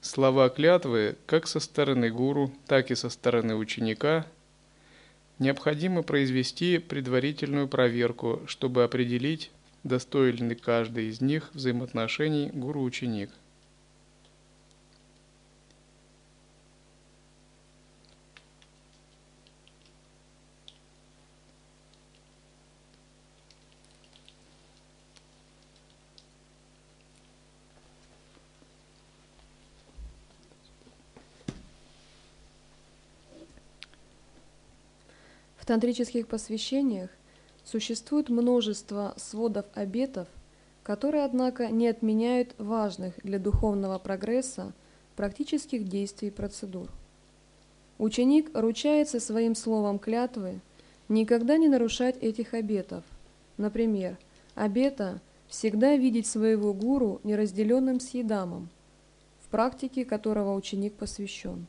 слова 0.00 0.48
клятвы 0.48 1.16
как 1.26 1.46
со 1.46 1.60
стороны 1.60 2.10
гуру, 2.10 2.50
так 2.66 2.90
и 2.90 2.94
со 2.94 3.10
стороны 3.10 3.54
ученика, 3.54 4.26
необходимо 5.38 6.02
произвести 6.02 6.78
предварительную 6.78 7.68
проверку, 7.68 8.40
чтобы 8.46 8.84
определить, 8.84 9.50
достоин 9.84 10.48
ли 10.48 10.54
каждый 10.54 11.10
из 11.10 11.20
них 11.20 11.50
взаимоотношений 11.52 12.48
гуру-ученик. 12.54 13.28
Тантрических 35.70 36.26
посвящениях 36.26 37.10
существует 37.62 38.28
множество 38.28 39.14
сводов 39.16 39.66
обетов, 39.72 40.26
которые, 40.82 41.24
однако, 41.24 41.68
не 41.68 41.86
отменяют 41.86 42.56
важных 42.58 43.14
для 43.22 43.38
духовного 43.38 44.00
прогресса 44.00 44.72
практических 45.14 45.84
действий 45.84 46.26
и 46.26 46.32
процедур. 46.32 46.88
Ученик 47.98 48.50
ручается 48.52 49.20
своим 49.20 49.54
словом 49.54 50.00
клятвы 50.00 50.58
никогда 51.08 51.56
не 51.56 51.68
нарушать 51.68 52.16
этих 52.20 52.52
обетов. 52.52 53.04
Например, 53.56 54.18
обета 54.56 55.20
всегда 55.46 55.94
видеть 55.94 56.26
своего 56.26 56.74
гуру 56.74 57.20
неразделенным 57.22 58.00
с 58.00 58.08
едамом, 58.12 58.70
в 59.38 59.46
практике 59.50 60.04
которого 60.04 60.56
ученик 60.56 60.94
посвящен. 60.94 61.68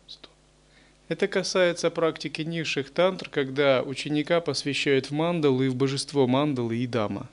Это 1.11 1.27
касается 1.27 1.91
практики 1.91 2.41
низших 2.41 2.89
тантр, 2.89 3.27
когда 3.27 3.83
ученика 3.83 4.39
посвящают 4.39 5.07
в 5.07 5.11
мандалу 5.11 5.61
и 5.61 5.67
в 5.67 5.75
божество 5.75 6.25
мандалы 6.25 6.77
и 6.77 6.87
дама. 6.87 7.29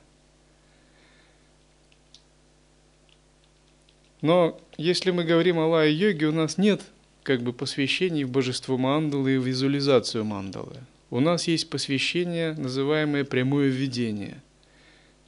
Но 4.21 4.59
если 4.75 5.11
мы 5.11 5.23
говорим 5.23 5.59
о 5.59 5.67
лая-йоге, 5.67 6.25
у 6.25 6.33
нас 6.33 6.57
нет 6.57 6.81
как 7.23 7.41
бы 7.41 7.53
посвящений 7.53 8.25
в 8.25 8.31
божество 8.31 8.77
мандалы 8.77 9.35
и 9.35 9.37
в 9.37 9.47
визуализацию 9.47 10.25
мандалы. 10.25 10.75
У 11.09 11.21
нас 11.21 11.47
есть 11.47 11.69
посвящение, 11.69 12.55
называемое 12.55 13.23
прямое 13.23 13.69
введение, 13.69 14.41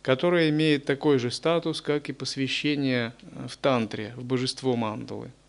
которое 0.01 0.49
имеет 0.49 0.83
такой 0.83 1.19
же 1.19 1.31
статус, 1.31 1.79
как 1.79 2.09
и 2.09 2.11
посвящение 2.11 3.13
в 3.47 3.55
тантре, 3.55 4.11
в 4.17 4.25
божество 4.25 4.75
мандалы– 4.75 5.31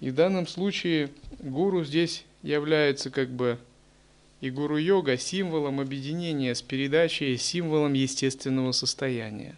и 0.00 0.10
в 0.10 0.14
данном 0.14 0.46
случае 0.46 1.10
гуру 1.38 1.84
здесь 1.84 2.24
является 2.42 3.10
как 3.10 3.30
бы 3.30 3.58
и 4.40 4.50
гуру-йога 4.50 5.16
символом 5.16 5.80
объединения 5.80 6.54
с 6.54 6.60
передачей, 6.60 7.36
символом 7.38 7.94
естественного 7.94 8.72
состояния. 8.72 9.56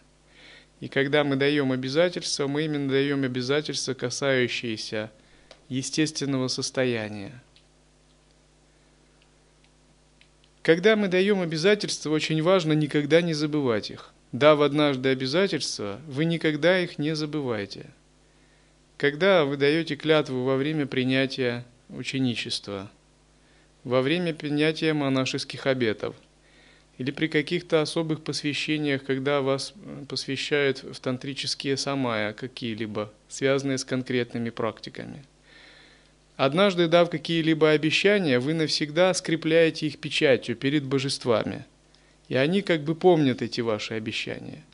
И 0.81 0.87
когда 0.87 1.25
мы 1.25 1.35
даем 1.35 1.73
обязательства, 1.73 2.47
мы 2.47 2.65
именно 2.65 2.89
даем 2.89 3.25
обязательства, 3.25 3.95
касающиеся 3.95 5.11
естественного 5.69 6.47
состояния. 6.47 7.43
Когда 10.63 10.95
мы 10.95 11.09
даем 11.09 11.41
обязательства, 11.41 12.11
очень 12.11 12.41
важно 12.43 12.75
никогда 12.75 13.21
не 13.21 13.35
забывать 13.35 13.91
их. 13.91 14.13
Дав 14.31 14.61
однажды 14.61 15.09
обязательства, 15.09 16.01
вы 16.07 16.27
никогда 16.27 16.79
их 16.79 16.99
не 16.99 17.17
забывайте– 17.17 17.87
когда 18.99 19.45
вы 19.45 19.57
даете 19.57 19.95
клятву 19.95 20.43
во 20.43 20.57
время 20.57 20.85
принятия 20.85 21.65
ученичества, 21.89 22.91
во 23.85 24.03
время 24.03 24.35
принятия 24.35 24.93
монашеских 24.93 25.67
обетов, 25.67 26.17
или 26.99 27.13
при 27.13 27.29
каких-то 27.29 27.81
особых 27.81 28.25
посвящениях, 28.25 29.05
когда 29.05 29.41
вас 29.41 29.73
посвящают 30.09 30.83
в 30.83 30.99
тантрические 30.99 31.77
самая 31.77 32.33
какие-либо, 32.33 33.13
связанные 33.29 33.79
с 33.79 33.85
конкретными 33.85 34.51
практиками. 34.51 35.25
Однажды 36.37 36.89
дав 36.89 37.09
какие-либо 37.09 37.71
обещания, 37.71 38.41
вы 38.41 38.53
навсегда 38.53 39.15
скрепляете 39.15 39.87
их 39.87 39.99
печатью 39.99 40.57
перед 40.57 40.83
божествами. 40.83 41.65
И 42.29 42.35
они 42.35 42.63
как 42.63 42.83
бы 42.83 42.97
помнят 42.97 43.43
эти 43.43 43.61
ваши 43.61 43.95
обещания. 43.95 44.65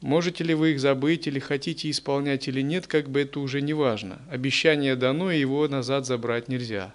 Можете 0.00 0.44
ли 0.44 0.54
вы 0.54 0.72
их 0.72 0.80
забыть 0.80 1.26
или 1.26 1.38
хотите 1.38 1.90
исполнять 1.90 2.48
или 2.48 2.60
нет, 2.60 2.86
как 2.86 3.08
бы 3.08 3.22
это 3.22 3.40
уже 3.40 3.62
не 3.62 3.72
важно. 3.72 4.20
Обещание 4.30 4.94
дано, 4.94 5.30
и 5.30 5.40
его 5.40 5.66
назад 5.68 6.06
забрать 6.06 6.48
нельзя. 6.48 6.94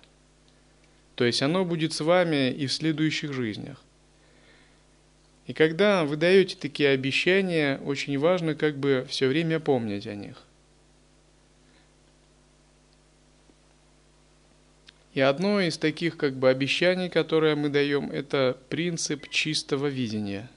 То 1.16 1.26
есть 1.26 1.42
оно 1.42 1.66
будет 1.66 1.94
с 1.94 2.02
вами 2.02 2.52
и 2.52 2.68
в 2.68 2.74
следующих 2.74 3.34
жизнях. 3.34 3.84
И 5.48 5.54
когда 5.54 6.06
вы 6.06 6.16
даете 6.16 6.56
такие 6.56 6.90
обещания, 6.90 7.80
очень 7.84 8.18
важно 8.18 8.56
как 8.56 8.78
бы 8.78 9.06
все 9.10 9.28
время 9.28 9.60
помнить 9.60 10.08
о 10.08 10.16
них. 10.16 10.44
И 15.14 15.20
одно 15.20 15.60
из 15.60 15.78
таких 15.78 16.16
как 16.16 16.36
бы 16.36 16.50
обещаний, 16.50 17.10
которое 17.10 17.56
мы 17.56 17.68
даем, 17.68 18.10
это 18.12 18.58
принцип 18.70 19.30
чистого 19.30 19.88
видения. 19.88 20.50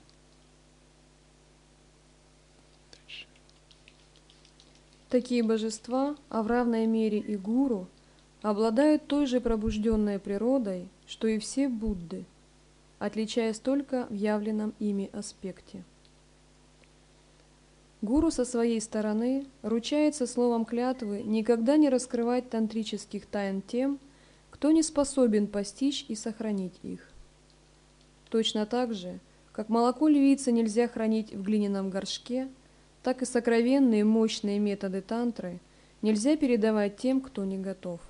Такие 5.08 5.42
божества, 5.42 6.16
а 6.28 6.42
в 6.42 6.46
равной 6.46 6.86
мере 6.86 7.18
и 7.18 7.36
гуру, 7.36 7.86
обладают 8.42 9.06
той 9.06 9.26
же 9.26 9.40
пробужденной 9.40 10.18
природой, 10.18 10.88
что 11.06 11.28
и 11.28 11.38
все 11.38 11.68
Будды, 11.68 12.24
отличаясь 12.98 13.58
только 13.58 14.06
в 14.10 14.14
явленном 14.14 14.74
ими 14.78 15.10
аспекте. 15.12 15.82
Гуру 18.02 18.30
со 18.30 18.44
своей 18.44 18.82
стороны 18.82 19.46
ручается 19.62 20.26
словом 20.26 20.66
клятвы 20.66 21.22
никогда 21.22 21.78
не 21.78 21.88
раскрывать 21.88 22.50
тантрических 22.50 23.24
тайн 23.24 23.62
тем, 23.62 23.98
кто 24.50 24.72
не 24.72 24.82
способен 24.82 25.46
постичь 25.46 26.04
и 26.08 26.14
сохранить 26.14 26.74
их. 26.82 27.08
Точно 28.28 28.66
так 28.66 28.92
же, 28.92 29.20
как 29.52 29.70
молоко 29.70 30.08
львицы 30.08 30.52
нельзя 30.52 30.86
хранить 30.86 31.32
в 31.32 31.42
глиняном 31.42 31.88
горшке, 31.88 32.48
так 33.04 33.22
и 33.22 33.24
сокровенные 33.24 34.02
мощные 34.02 34.58
методы 34.58 35.00
тантры 35.00 35.60
нельзя 36.02 36.36
передавать 36.36 36.96
тем, 36.96 37.20
кто 37.20 37.44
не 37.44 37.58
готов. 37.58 38.00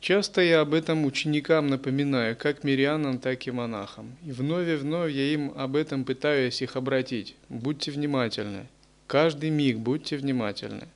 Часто 0.00 0.40
я 0.40 0.60
об 0.60 0.74
этом 0.74 1.04
ученикам 1.04 1.68
напоминаю, 1.68 2.36
как 2.36 2.64
мирянам, 2.64 3.18
так 3.18 3.46
и 3.46 3.52
монахам. 3.52 4.16
И 4.24 4.32
вновь 4.32 4.68
и 4.68 4.74
вновь 4.74 5.12
я 5.12 5.32
им 5.32 5.52
об 5.56 5.76
этом 5.76 6.04
пытаюсь 6.04 6.62
их 6.62 6.74
обратить. 6.76 7.36
Будьте 7.48 7.92
внимательны. 7.92 8.66
Каждый 9.06 9.50
миг 9.50 9.78
будьте 9.78 10.16
внимательны 10.16 10.88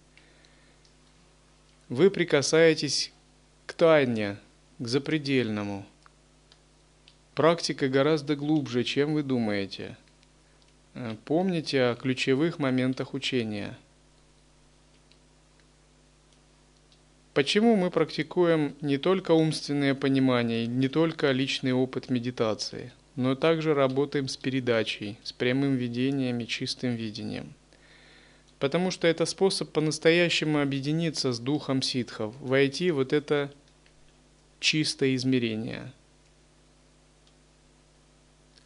вы 1.90 2.08
прикасаетесь 2.08 3.12
к 3.66 3.74
тайне, 3.74 4.36
к 4.78 4.86
запредельному. 4.86 5.84
Практика 7.34 7.88
гораздо 7.88 8.36
глубже, 8.36 8.84
чем 8.84 9.14
вы 9.14 9.24
думаете. 9.24 9.96
Э, 10.94 11.16
помните 11.24 11.82
о 11.82 11.94
ключевых 11.94 12.58
моментах 12.58 13.14
учения. 13.14 13.76
Почему 17.34 17.76
мы 17.76 17.90
практикуем 17.90 18.74
не 18.80 18.98
только 18.98 19.32
умственное 19.32 19.94
понимание, 19.94 20.66
не 20.66 20.88
только 20.88 21.30
личный 21.30 21.72
опыт 21.72 22.10
медитации, 22.10 22.92
но 23.16 23.34
также 23.34 23.72
работаем 23.72 24.28
с 24.28 24.36
передачей, 24.36 25.18
с 25.22 25.32
прямым 25.32 25.76
видением 25.76 26.40
и 26.40 26.46
чистым 26.46 26.96
видением– 26.96 27.54
потому 28.60 28.90
что 28.90 29.08
это 29.08 29.24
способ 29.24 29.70
по-настоящему 29.72 30.60
объединиться 30.60 31.32
с 31.32 31.40
духом 31.40 31.82
ситхов, 31.82 32.36
войти 32.40 32.92
в 32.92 32.96
вот 32.96 33.12
это 33.12 33.50
чистое 34.60 35.16
измерение. 35.16 35.90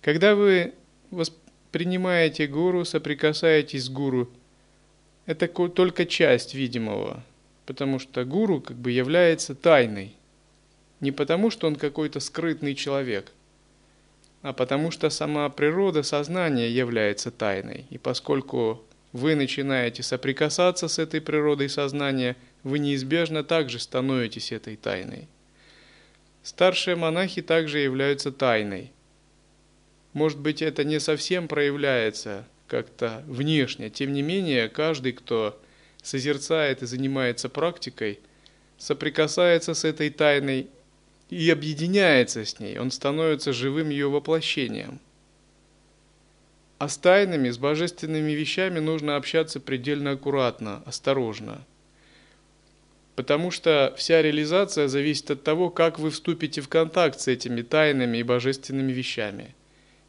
Когда 0.03 0.35
вы 0.35 0.75
воспринимаете 1.75 2.47
гуру, 2.47 2.85
соприкасаетесь 2.85 3.87
с 3.87 3.89
гуру, 3.89 4.31
это 5.27 5.49
только 5.49 6.07
часть 6.07 6.55
видимого, 6.55 7.25
потому 7.67 7.99
что 7.99 8.25
гуру 8.25 8.61
как 8.61 8.77
бы 8.77 8.93
является 8.93 9.57
тайной. 9.57 10.15
Не 11.01 11.11
потому, 11.11 11.51
что 11.51 11.67
он 11.67 11.75
какой-то 11.75 12.21
скрытный 12.21 12.77
человек, 12.77 13.33
а 14.43 14.53
потому 14.53 14.93
что 14.93 15.11
сама 15.11 15.49
природа 15.49 16.05
сознания 16.05 16.71
является 16.71 17.33
тайной. 17.33 17.87
И 17.91 17.99
поскольку 17.99 18.85
вы 19.13 19.35
начинаете 19.35 20.05
соприкасаться 20.05 20.87
с 20.87 21.01
этой 21.01 21.21
природой 21.21 21.69
сознания, 21.69 22.37
вы 22.63 22.79
неизбежно 22.79 23.43
также 23.43 23.81
становитесь 23.81 24.53
этой 24.53 24.77
тайной. 24.77 25.27
Старшие 26.45 26.95
монахи 26.95 27.43
также 27.43 27.81
являются 27.81 28.31
тайной. 28.31 28.93
Может 30.15 30.39
быть, 30.39 30.63
это 30.63 30.83
не 30.85 30.99
совсем 30.99 31.47
проявляется 31.47 32.47
как-то 32.67 33.23
внешне, 33.27 33.91
тем 33.91 34.15
не 34.15 34.23
менее, 34.23 34.71
каждый, 34.71 35.13
кто 35.13 35.61
созерцает 36.03 36.83
и 36.83 36.87
занимается 36.87 37.51
практикой, 37.51 38.21
соприкасается 38.79 39.75
с 39.75 39.85
этой 39.85 40.09
тайной 40.09 40.69
и 41.29 41.51
объединяется 41.51 42.47
с 42.47 42.59
ней, 42.59 42.79
он 42.79 42.91
становится 42.91 43.53
живым 43.53 43.91
ее 43.91 44.09
воплощением– 44.09 44.99
а 46.79 46.89
с 46.89 46.99
тайнами, 46.99 47.51
с 47.51 47.57
божественными 47.57 48.33
вещами 48.33 48.79
нужно 48.79 49.17
общаться 49.17 49.61
предельно 49.61 50.13
аккуратно, 50.13 50.83
осторожно. 50.85 51.65
Потому 53.15 53.51
что 53.51 53.95
вся 53.97 54.21
реализация 54.21 54.89
зависит 54.89 55.31
от 55.31 55.45
того, 55.45 55.71
как 55.71 55.99
вы 55.99 56.11
вступите 56.11 56.61
в 56.61 56.69
контакт 56.69 57.21
с 57.21 57.29
этими 57.29 57.63
тайнами 57.63 58.19
и 58.19 58.23
божественными 58.25 58.93
вещами. 58.93 59.55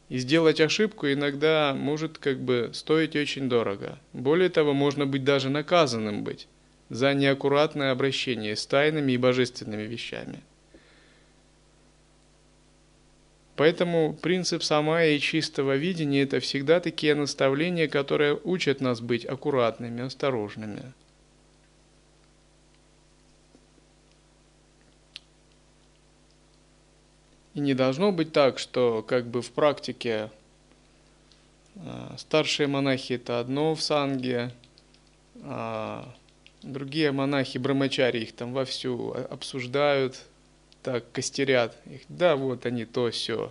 И 0.08 0.18
сделать 0.18 0.60
ошибку 0.60 1.08
иногда 1.08 1.74
может 1.74 2.18
как 2.18 2.38
бы 2.38 2.70
стоить 2.72 3.16
очень 3.16 3.48
дорого. 3.48 3.98
Более 4.12 4.48
того, 4.48 4.72
можно 4.72 5.06
быть 5.06 5.24
даже 5.24 5.48
наказанным 5.48 6.22
быть 6.22 6.46
за 6.88 7.14
неаккуратное 7.14 7.90
обращение 7.90 8.54
с 8.54 8.64
тайнами 8.66 9.12
и 9.12 9.16
божественными 9.16 9.82
вещами. 9.82 10.40
Поэтому 13.56 14.12
принцип 14.12 14.62
самая 14.62 15.12
и 15.12 15.18
чистого 15.18 15.76
видения– 15.76 16.22
это 16.24 16.40
всегда 16.40 16.78
такие 16.78 17.14
наставления, 17.14 17.88
которые 17.88 18.38
учат 18.44 18.80
нас 18.80 19.00
быть 19.00 19.24
аккуратными, 19.24 20.02
осторожными. 20.02 20.92
И 27.56 27.60
не 27.60 27.72
должно 27.72 28.12
быть 28.12 28.32
так, 28.32 28.58
что 28.58 29.02
как 29.02 29.26
бы 29.26 29.40
в 29.40 29.50
практике 29.50 30.30
а, 31.76 32.14
старшие 32.18 32.66
монахи 32.66 33.14
это 33.14 33.40
одно 33.40 33.74
в 33.74 33.80
санге, 33.80 34.52
а 35.42 36.14
другие 36.62 37.12
монахи 37.12 37.56
брамачари 37.56 38.18
их 38.18 38.34
там 38.34 38.52
вовсю 38.52 39.16
обсуждают, 39.30 40.20
так 40.82 41.10
костерят 41.12 41.74
их. 41.86 42.02
Да, 42.10 42.36
вот 42.36 42.66
они, 42.66 42.84
то 42.84 43.10
все. 43.10 43.50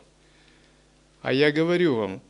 А 1.24 1.34
я 1.34 1.52
говорю 1.52 1.96
вам, 1.96 2.22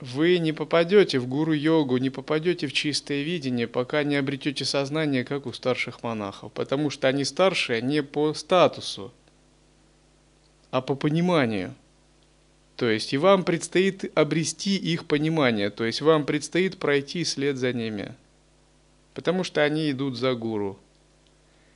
вы 0.00 0.38
не 0.38 0.52
попадете 0.52 1.20
в 1.20 1.28
гуру-йогу, 1.28 1.98
не 1.98 2.10
попадете 2.10 2.66
в 2.66 2.72
чистое 2.72 3.22
видение, 3.22 3.68
пока 3.68 4.02
не 4.02 4.16
обретете 4.16 4.64
сознание, 4.64 5.24
как 5.24 5.46
у 5.46 5.52
старших 5.52 6.02
монахов. 6.02 6.50
Потому 6.50 6.90
что 6.90 7.06
они 7.06 7.24
старшие 7.24 7.80
не 7.80 8.02
по 8.02 8.34
статусу, 8.34 9.12
а 10.72 10.80
по 10.80 10.96
пониманию. 10.96 11.72
То 12.74 12.90
есть 12.90 13.12
и 13.12 13.18
вам 13.18 13.44
предстоит 13.44 14.10
обрести 14.18 14.76
их 14.76 15.06
понимание, 15.06 15.70
то 15.70 15.84
есть 15.84 16.00
вам 16.00 16.26
предстоит 16.26 16.78
пройти 16.78 17.24
след 17.24 17.56
за 17.56 17.72
ними. 17.72 18.16
Потому 19.14 19.44
что 19.44 19.62
они 19.62 19.92
идут 19.92 20.18
за 20.18 20.34
гуру 20.34 20.80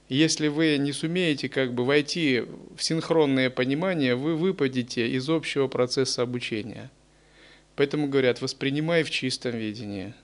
если 0.08 0.48
вы 0.48 0.78
не 0.78 0.92
сумеете 0.92 1.48
как 1.48 1.74
бы 1.74 1.84
войти 1.84 2.44
в 2.76 2.82
синхронное 2.82 3.50
понимание, 3.50 4.14
вы 4.14 4.36
выпадете 4.36 5.08
из 5.08 5.28
общего 5.28 5.66
процесса 5.66 6.22
обучения. 6.22 6.90
Поэтому 7.74 8.06
говорят, 8.06 8.40
воспринимай 8.40 9.02
в 9.02 9.10
чистом 9.10 9.56
видении. 9.56 10.14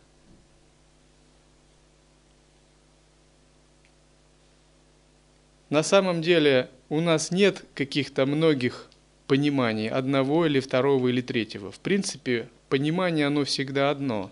На 5.73 5.83
самом 5.83 6.21
деле 6.21 6.69
у 6.89 7.01
нас 7.01 7.31
нет 7.31 7.65
каких-то 7.75 8.27
многих 8.27 8.91
пониманий, 9.27 9.89
одного 9.89 10.47
или 10.47 10.61
второго 10.61 11.09
или 11.09 11.23
третьего. 11.23 11.73
В 11.73 11.81
принципе, 11.81 12.49
понимание 12.69 13.27
оно 13.27 13.45
всегда 13.45 13.91
одно, 13.91 14.31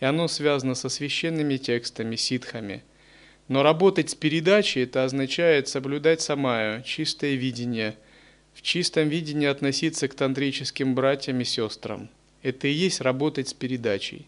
и 0.00 0.04
оно 0.04 0.26
связано 0.26 0.74
со 0.74 0.88
священными 0.88 1.56
текстами, 1.56 2.16
ситхами– 2.16 2.82
но 3.48 3.62
работать 3.62 4.08
с 4.08 4.14
передачей– 4.14 4.80
это 4.84 5.04
означает 5.04 5.68
соблюдать 5.68 6.20
самаю, 6.20 6.82
чистое 6.84 7.34
видение, 7.34 7.96
в 8.54 8.62
чистом 8.62 9.08
видении 9.08 9.46
относиться 9.46 10.08
к 10.08 10.14
тантрическим 10.14 10.94
братьям 10.94 11.40
и 11.40 11.44
сестрам. 11.44 12.08
Это 12.42 12.68
и 12.68 12.72
есть 12.72 13.00
работать 13.00 13.48
с 13.48 13.52
передачей. 13.52 14.26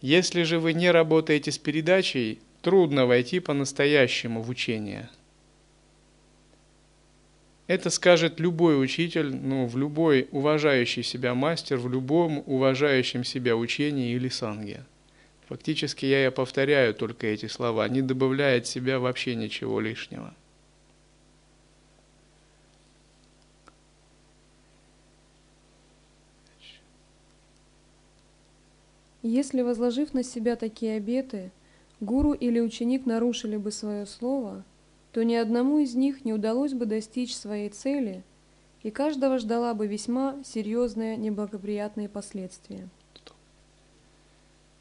Если 0.00 0.44
же 0.44 0.60
вы 0.60 0.72
не 0.72 0.90
работаете 0.90 1.50
с 1.50 1.58
передачей, 1.58 2.38
трудно 2.62 3.06
войти 3.06 3.40
по-настоящему 3.40 4.42
в 4.42 4.48
учение. 4.48 5.08
Это 7.66 7.90
скажет 7.90 8.40
любой 8.40 8.82
учитель, 8.82 9.34
ну, 9.34 9.66
в 9.66 9.76
любой 9.76 10.26
уважающий 10.32 11.02
себя 11.02 11.34
мастер, 11.34 11.76
в 11.76 11.90
любом 11.90 12.42
уважающем 12.46 13.24
себя 13.24 13.56
учении 13.56 14.14
или 14.14 14.28
санге. 14.28 14.84
Фактически 15.48 16.06
я 16.06 16.26
и 16.26 16.30
повторяю 16.30 16.94
только 16.94 17.26
эти 17.26 17.46
слова, 17.46 17.86
не 17.88 18.00
добавляя 18.00 18.58
от 18.58 18.66
себя 18.66 18.98
вообще 18.98 19.34
ничего 19.34 19.80
лишнего. 19.80 20.34
Если, 29.22 29.60
возложив 29.60 30.14
на 30.14 30.22
себя 30.22 30.56
такие 30.56 30.96
обеты, 30.96 31.50
гуру 32.00 32.32
или 32.32 32.60
ученик 32.60 33.06
нарушили 33.06 33.56
бы 33.56 33.70
свое 33.70 34.06
слово, 34.06 34.64
то 35.12 35.22
ни 35.22 35.34
одному 35.34 35.78
из 35.78 35.94
них 35.94 36.24
не 36.24 36.32
удалось 36.32 36.72
бы 36.72 36.86
достичь 36.86 37.34
своей 37.34 37.70
цели, 37.70 38.22
и 38.82 38.90
каждого 38.90 39.38
ждала 39.38 39.74
бы 39.74 39.86
весьма 39.86 40.36
серьезные 40.44 41.16
неблагоприятные 41.16 42.08
последствия. 42.08 42.88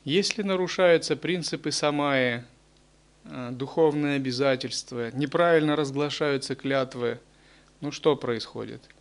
Если 0.03 0.41
нарушаются 0.41 1.17
принципы 1.17 1.71
самаи, 1.71 2.43
э, 3.25 3.49
духовные 3.51 4.15
обязательства, 4.15 5.11
неправильно 5.11 5.75
разглашаются 5.75 6.55
клятвы, 6.55 7.19
ну 7.81 7.91
что 7.91 8.15
происходит– 8.15 8.81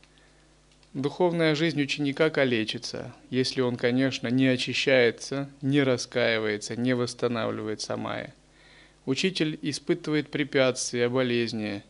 Духовная 0.96 1.54
жизнь 1.54 1.82
ученика 1.82 2.30
калечится, 2.30 3.14
если 3.28 3.60
он, 3.60 3.76
конечно, 3.76 4.28
не 4.28 4.46
очищается, 4.46 5.50
не 5.60 5.82
раскаивается, 5.82 6.74
не 6.74 6.94
восстанавливает 6.94 7.82
самая. 7.82 8.34
Учитель 9.04 9.58
испытывает 9.60 10.30
препятствия, 10.30 11.10
болезни. 11.10 11.82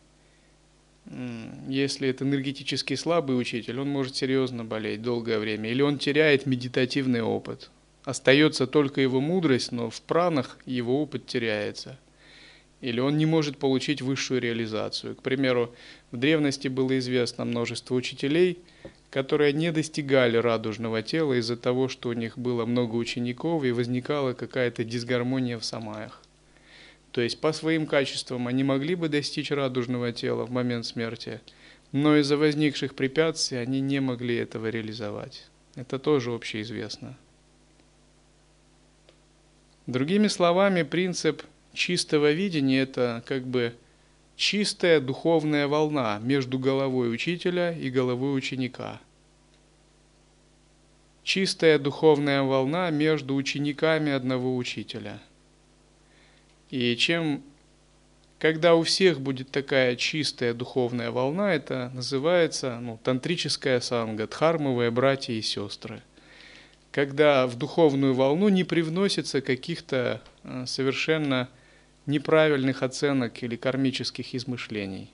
Если 1.69 2.09
это 2.09 2.25
энергетически 2.25 2.95
слабый 2.95 3.39
учитель, 3.39 3.79
он 3.79 3.87
может 3.87 4.17
серьезно 4.17 4.65
болеть 4.65 5.01
долгое 5.01 5.39
время. 5.39 5.69
Или 5.69 5.81
он 5.81 5.99
теряет 5.99 6.45
медитативный 6.45 7.21
опыт. 7.21 7.69
Остается 8.03 8.67
только 8.67 8.99
его 8.99 9.21
мудрость, 9.21 9.71
но 9.71 9.89
в 9.89 10.01
пранах 10.01 10.57
его 10.65 11.01
опыт 11.01 11.27
теряется. 11.27 11.97
Или 12.81 12.99
он 12.99 13.17
не 13.17 13.25
может 13.25 13.57
получить 13.57 14.01
высшую 14.01 14.41
реализацию. 14.41 15.15
К 15.15 15.21
примеру, 15.21 15.73
в 16.11 16.17
древности 16.17 16.67
было 16.67 16.99
известно 16.99 17.45
множество 17.45 17.95
учителей, 17.95 18.59
которые 19.17 19.51
не 19.51 19.71
достигали 19.71 20.37
радужного 20.37 21.01
тела 21.01 21.39
из-за 21.39 21.57
того, 21.57 21.87
что 21.87 22.09
у 22.09 22.13
них 22.13 22.37
было 22.37 22.67
много 22.67 22.93
учеников 22.93 23.63
и 23.63 23.71
возникала 23.71 24.33
какая-то 24.33 24.83
дисгармония 24.83 25.57
в 25.57 25.65
самаях. 25.65 26.21
То 27.11 27.21
есть 27.21 27.41
по 27.41 27.51
своим 27.51 27.87
качествам 27.87 28.47
они 28.47 28.63
могли 28.63 28.93
бы 28.93 29.09
достичь 29.09 29.49
радужного 29.49 30.11
тела 30.11 30.45
в 30.45 30.51
момент 30.51 30.85
смерти, 30.85 31.41
но 31.91 32.15
из-за 32.17 32.37
возникших 32.37 32.93
препятствий 32.93 33.57
они 33.57 33.81
не 33.81 33.99
могли 34.01 34.35
этого 34.35 34.69
реализовать. 34.69 35.47
Это 35.73 35.97
тоже 35.97 36.31
общеизвестно. 36.31 37.17
Другими 39.87 40.27
словами, 40.27 40.83
принцип 40.83 41.41
чистого 41.73 42.33
видения– 42.33 42.81
это 42.83 43.23
как 43.25 43.47
бы– 43.47 43.73
чистая 44.35 45.01
духовная 45.01 45.67
волна 45.67 46.19
между 46.21 46.59
головой 46.59 47.11
учителя 47.11 47.71
и 47.71 47.89
головой 47.89 48.37
ученика. 48.37 49.01
Чистая 51.27 51.77
духовная 51.77 52.41
волна 52.43 52.89
между 52.89 53.35
учениками 53.35 54.13
одного 54.13 54.55
учителя. 54.55 55.19
И 56.69 56.95
чем, 56.95 57.43
когда 58.39 58.75
у 58.75 58.83
всех 58.83 59.19
будет 59.19 59.51
такая 59.51 59.97
чистая 59.97 60.53
духовная 60.53 61.11
волна, 61.11 61.53
это 61.53 61.91
называется 61.93 62.79
ну, 62.79 62.97
тантрическая 63.03 63.81
санга, 63.81 64.25
дхармовые 64.25 64.89
братья 64.89 65.33
и 65.33 65.41
сестры. 65.41 66.01
Когда 66.93 67.45
в 67.45 67.57
духовную 67.57 68.13
волну 68.13 68.47
не 68.47 68.63
привносится 68.63 69.41
каких-то 69.41 70.21
э, 70.45 70.65
совершенно 70.65 71.49
неправильных 72.05 72.83
оценок 72.83 73.43
или 73.43 73.57
кармических 73.57 74.33
измышлений. 74.33 75.11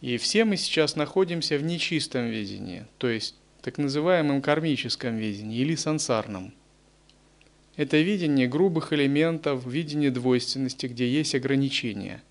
И 0.00 0.16
все 0.16 0.46
мы 0.46 0.56
сейчас 0.56 0.96
находимся 0.96 1.58
в 1.58 1.62
нечистом 1.62 2.28
видении, 2.28 2.86
то 2.96 3.10
есть 3.10 3.34
так 3.62 3.78
называемом 3.78 4.42
кармическом 4.42 5.16
видении 5.16 5.58
или 5.58 5.74
сансарном. 5.74 6.52
Это 7.76 7.96
видение 7.96 8.46
грубых 8.46 8.92
элементов, 8.92 9.66
видение 9.66 10.10
двойственности, 10.10 10.86
где 10.86 11.08
есть 11.08 11.34
ограничения. 11.34 12.22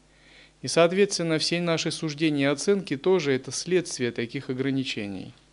И, 0.61 0.67
соответственно, 0.67 1.39
все 1.39 1.59
наши 1.59 1.89
суждения 1.89 2.43
и 2.43 2.53
оценки 2.53 2.95
тоже 2.95 3.33
это 3.33 3.51
следствие 3.51 4.11
таких 4.11 4.51
ограничений– 4.51 5.33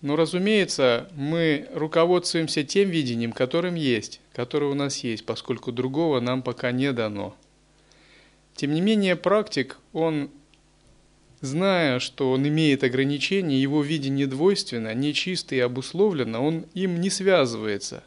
но, 0.00 0.14
разумеется, 0.14 1.08
мы 1.14 1.68
руководствуемся 1.72 2.62
тем 2.62 2.88
видением, 2.88 3.32
которым 3.32 3.74
есть, 3.74 4.20
которое 4.32 4.66
у 4.66 4.74
нас 4.74 4.98
есть, 4.98 5.26
поскольку 5.26 5.72
другого 5.72 6.20
нам 6.20 6.42
пока 6.42 6.70
не 6.70 6.92
дано. 6.92 7.34
Тем 8.54 8.72
не 8.74 8.80
менее, 8.80 9.16
практик, 9.16 9.78
он, 9.92 10.30
зная, 11.40 11.98
что 11.98 12.32
он 12.32 12.46
имеет 12.46 12.84
ограничения, 12.84 13.60
его 13.60 13.82
видение 13.82 14.26
двойственно, 14.26 14.94
нечисто 14.94 15.54
и 15.54 15.60
обусловлено, 15.60 16.44
он 16.44 16.66
им 16.74 17.00
не 17.00 17.10
связывается. 17.10 18.02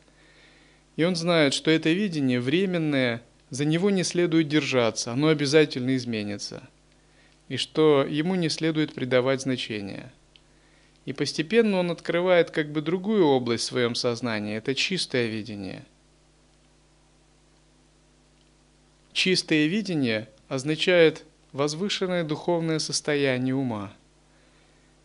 И 0.96 1.04
он 1.04 1.16
знает, 1.16 1.54
что 1.54 1.72
это 1.72 1.92
видение 1.92 2.40
временное, 2.40 3.22
за 3.50 3.66
него 3.66 3.90
не 3.90 4.04
следует 4.04 4.48
держаться, 4.48 5.12
оно 5.12 5.28
обязательно 5.28 5.96
изменится. 5.96 6.68
И 7.50 7.58
что 7.58 8.06
ему 8.08 8.36
не 8.36 8.50
следует 8.50 8.94
придавать 8.94 9.42
значения– 9.42 10.12
и 11.06 11.14
постепенно 11.14 11.80
он 11.80 11.92
открывает 11.92 12.52
как 12.52 12.72
бы 12.72 12.82
другую 12.82 13.26
область 13.26 13.64
в 13.64 13.68
своем 13.68 13.96
сознании. 13.96 14.56
Это 14.56 14.76
чистое 14.76 15.28
видение. 15.28 15.84
Чистое 19.14 19.68
видение 19.68 20.30
означает 20.48 21.26
возвышенное 21.54 22.24
духовное 22.24 22.80
состояние 22.80 23.56
ума. 23.56 23.94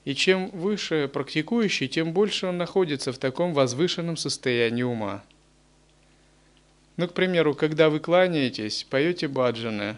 И 0.05 0.15
чем 0.15 0.51
выше 0.51 1.09
практикующий, 1.13 1.89
тем 1.89 2.13
больше 2.13 2.47
он 2.47 2.59
находится 2.59 3.13
в 3.13 3.19
таком 3.19 3.55
возвышенном 3.55 4.17
состоянии 4.17 4.83
ума. 4.83 5.25
Ну, 6.97 7.09
к 7.09 7.13
примеру, 7.13 7.55
когда 7.55 7.91
вы 7.91 8.01
кланяетесь, 8.01 8.87
поете 8.89 9.29
баджаны, 9.29 9.97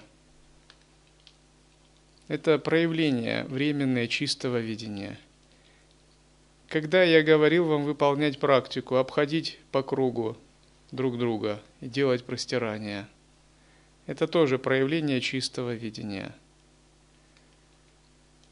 это 2.28 2.58
проявление 2.58 3.44
временное 3.44 4.06
чистого 4.06 4.58
видения– 4.58 5.18
когда 6.68 7.02
я 7.02 7.22
говорил 7.22 7.64
вам 7.64 7.84
выполнять 7.84 8.38
практику, 8.38 8.96
обходить 8.96 9.58
по 9.72 9.82
кругу 9.82 10.36
друг 10.90 11.16
друга 11.16 11.62
и 11.80 11.88
делать 11.88 12.24
простирание, 12.24 13.08
это 14.08 14.26
тоже 14.26 14.58
проявление 14.58 15.20
чистого 15.20 15.74
видения. 15.74 16.34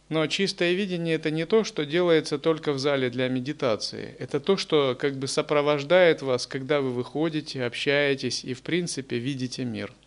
Но 0.09 0.25
чистое 0.29 0.75
видение 0.75 1.17
это 1.17 1.33
не 1.33 1.45
то, 1.45 1.65
что 1.65 1.85
делается 1.85 2.39
только 2.39 2.73
в 2.73 2.79
зале 2.79 3.11
для 3.11 3.29
медитации. 3.29 4.15
Это 4.21 4.39
то, 4.39 4.57
что 4.57 4.95
как 4.95 5.17
бы 5.17 5.27
сопровождает 5.27 6.23
вас, 6.23 6.47
когда 6.47 6.81
вы 6.81 6.93
выходите, 6.93 7.65
общаетесь 7.65 8.45
и 8.45 8.55
в 8.55 8.63
принципе 8.63 9.19
видите 9.19 9.65
мир– 9.65 9.93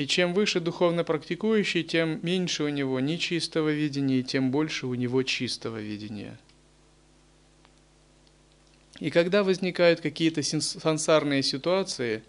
И 0.00 0.06
чем 0.06 0.32
выше 0.32 0.60
духовно 0.60 1.04
практикующий, 1.04 1.82
тем 1.82 2.20
меньше 2.22 2.64
у 2.64 2.68
него 2.68 3.00
нечистого 3.00 3.68
видения, 3.68 4.20
и 4.20 4.22
тем 4.22 4.50
больше 4.50 4.86
у 4.86 4.94
него 4.94 5.22
чистого 5.24 5.78
видения. 5.78 6.38
И 9.00 9.10
когда 9.10 9.42
возникают 9.42 10.00
какие-то 10.00 10.42
сансарные 10.42 11.42
ситуации, 11.42 12.22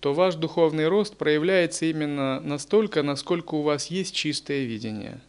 то 0.00 0.12
ваш 0.12 0.34
духовный 0.34 0.88
рост 0.88 1.16
проявляется 1.16 1.86
именно 1.86 2.40
настолько, 2.40 3.02
насколько 3.02 3.54
у 3.54 3.62
вас 3.62 3.86
есть 3.86 4.14
чистое 4.14 4.64
видение. 4.64 5.20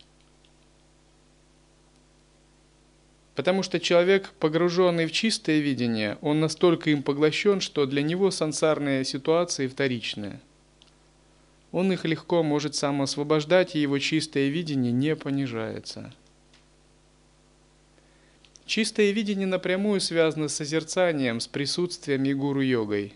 Потому 3.36 3.64
что 3.64 3.80
человек, 3.80 4.34
погруженный 4.40 5.06
в 5.06 5.12
чистое 5.12 5.60
видение, 5.60 6.18
он 6.22 6.40
настолько 6.40 6.90
им 6.90 7.04
поглощен, 7.04 7.62
что 7.62 7.86
для 7.86 8.02
него 8.02 8.32
сансарные 8.32 9.06
ситуации 9.06 9.68
вторичные– 9.68 10.42
он 11.72 11.92
их 11.92 12.06
легко 12.06 12.44
может 12.44 12.76
сам 12.76 13.02
освобождать, 13.02 13.76
и 13.76 13.80
его 13.80 14.00
чистое 14.00 14.48
видение 14.48 14.92
не 14.92 15.16
понижается. 15.16 16.14
Чистое 18.68 19.10
видение 19.12 19.48
напрямую 19.48 20.00
связано 20.00 20.48
с 20.48 20.56
созерцанием, 20.56 21.40
с 21.40 21.48
присутствием 21.48 22.24
и 22.26 22.34
гуру-йогой. 22.34 23.14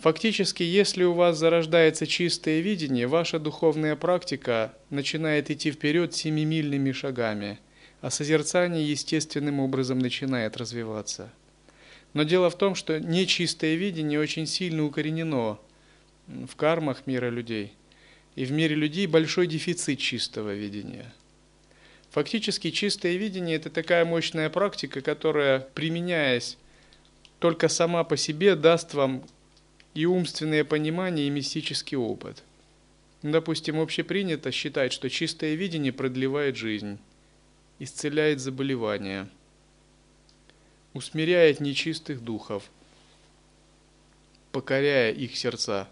Фактически, 0.00 0.64
если 0.64 1.04
у 1.04 1.12
вас 1.12 1.38
зарождается 1.38 2.08
чистое 2.08 2.58
видение, 2.58 3.06
ваша 3.06 3.38
духовная 3.38 3.94
практика 3.94 4.74
начинает 4.90 5.48
идти 5.52 5.70
вперед 5.70 6.12
семимильными 6.12 6.90
шагами– 6.90 7.60
а 8.02 8.10
созерцание 8.10 8.86
естественным 8.90 9.60
образом 9.60 10.00
начинает 10.00 10.56
развиваться. 10.56 11.32
Но 12.14 12.24
дело 12.24 12.50
в 12.50 12.58
том, 12.58 12.74
что 12.74 13.00
нечистое 13.00 13.76
видение 13.76 14.20
очень 14.20 14.46
сильно 14.46 14.84
укоренено 14.84 15.58
в 16.26 16.54
кармах 16.56 17.06
мира 17.06 17.30
людей. 17.30 17.72
И 18.34 18.44
в 18.44 18.52
мире 18.52 18.74
людей 18.74 19.06
большой 19.06 19.46
дефицит 19.46 19.98
чистого 19.98 20.54
видения. 20.54 21.12
Фактически 22.10 22.70
чистое 22.70 23.16
видение– 23.16 23.56
это 23.58 23.70
такая 23.70 24.04
мощная 24.04 24.50
практика, 24.50 25.00
которая, 25.00 25.60
применяясь 25.60 26.58
только 27.38 27.68
сама 27.68 28.04
по 28.04 28.16
себе, 28.16 28.54
даст 28.54 28.94
вам 28.94 29.24
и 29.94 30.06
умственное 30.06 30.64
понимание, 30.64 31.26
и 31.26 31.30
мистический 31.30 31.96
опыт. 31.96 32.42
Допустим, 33.22 33.80
общепринято 33.80 34.50
считать, 34.50 34.92
что 34.92 35.08
чистое 35.08 35.54
видение 35.54 35.92
продлевает 35.92 36.56
жизнь, 36.56 36.98
исцеляет 37.78 38.40
заболевания, 38.40 39.28
усмиряет 40.92 41.60
нечистых 41.60 42.22
духов, 42.22 42.70
покоряя 44.50 45.12
их 45.12 45.36
сердца. 45.36 45.88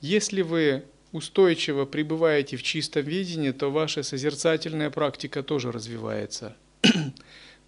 Если 0.00 0.42
вы 0.42 0.84
устойчиво 1.12 1.84
пребываете 1.84 2.56
в 2.56 2.62
чистом 2.62 3.02
видении, 3.02 3.50
то 3.50 3.70
ваша 3.70 4.02
созерцательная 4.02 4.90
практика 4.90 5.42
тоже 5.42 5.72
развивается. 5.72 6.56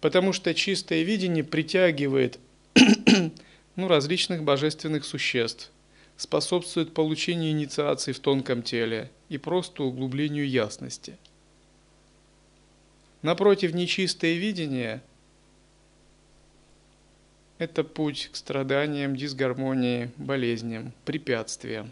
Потому 0.01 0.33
что 0.33 0.53
чистое 0.53 1.03
видение 1.03 1.43
притягивает 1.43 2.39
ну, 3.75 3.87
различных 3.87 4.43
божественных 4.43 5.05
существ, 5.05 5.71
способствует 6.17 6.93
получению 6.93 7.51
инициации 7.51 8.13
в 8.13 8.19
тонком 8.19 8.63
теле 8.63 9.11
и 9.29 9.37
просто 9.37 9.83
углублению 9.83 10.47
ясности. 10.47 11.17
Напротив, 13.21 13.73
нечистое 13.73 14.33
видение– 14.33 15.01
это 17.57 17.83
путь 17.83 18.29
к 18.31 18.35
страданиям, 18.35 19.15
дисгармонии, 19.15 20.11
болезням, 20.17 20.91
препятствиям. 21.05 21.91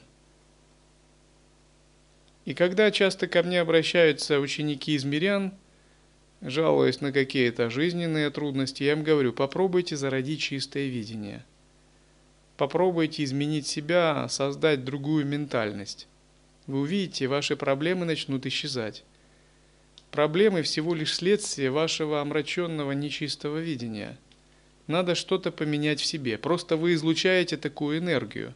И 2.46 2.54
когда 2.54 2.90
часто 2.92 3.28
ко 3.28 3.44
мне 3.44 3.62
обращаются 3.62 4.40
ученики 4.40 4.94
из 4.94 5.04
мирян, 5.04 5.54
жалуясь 6.42 7.02
на 7.02 7.12
какие-то 7.12 7.70
жизненные 7.70 8.30
трудности, 8.32 8.84
я 8.84 8.94
им 8.94 9.04
говорю, 9.04 9.32
попробуйте 9.32 9.96
зародить 9.96 10.42
чистое 10.42 10.88
видение. 10.88 11.46
Попробуйте 12.58 13.24
изменить 13.24 13.68
себя, 13.68 14.28
создать 14.30 14.84
другую 14.84 15.26
ментальность. 15.26 16.08
Вы 16.68 16.82
увидите, 16.82 17.28
ваши 17.28 17.56
проблемы 17.56 18.06
начнут 18.06 18.46
исчезать. 18.46 19.04
Проблемы 20.12 20.62
всего 20.62 20.94
лишь 20.94 21.16
следствие 21.16 21.72
вашего 21.72 22.22
омраченного 22.22 22.92
нечистого 22.92 23.60
видения. 23.60 24.18
Надо 24.88 25.16
что-то 25.16 25.52
поменять 25.52 26.02
в 26.02 26.06
себе. 26.06 26.38
Просто 26.38 26.76
вы 26.76 26.94
излучаете 26.96 27.56
такую 27.56 28.00
энергию. 28.00 28.54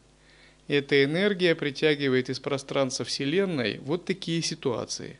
Эта 0.68 1.04
энергия 1.04 1.54
притягивает 1.54 2.30
из 2.30 2.40
пространства 2.40 3.06
Вселенной 3.06 3.78
вот 3.80 4.06
такие 4.06 4.42
ситуации. 4.42 5.20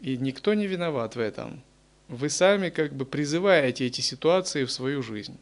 И 0.00 0.16
никто 0.16 0.54
не 0.54 0.66
виноват 0.66 1.14
в 1.14 1.20
этом. 1.20 1.62
Вы 2.08 2.28
сами 2.28 2.70
как 2.70 2.92
бы 2.92 3.06
призываете 3.06 3.86
эти 3.86 4.00
ситуации 4.00 4.64
в 4.64 4.72
свою 4.72 5.02
жизнь. 5.02 5.38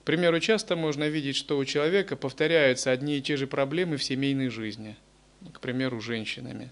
К 0.00 0.04
примеру, 0.06 0.40
часто 0.40 0.74
можно 0.74 1.08
видеть, 1.08 1.36
что 1.36 1.58
у 1.58 1.64
человека 1.64 2.16
повторяются 2.16 2.90
одни 2.90 3.18
и 3.18 3.22
те 3.22 3.36
же 3.36 3.46
проблемы 3.46 3.98
в 3.98 4.04
семейной 4.04 4.48
жизни. 4.48 4.96
К 5.52 5.60
примеру, 5.60 6.00
женщинами. 6.00 6.70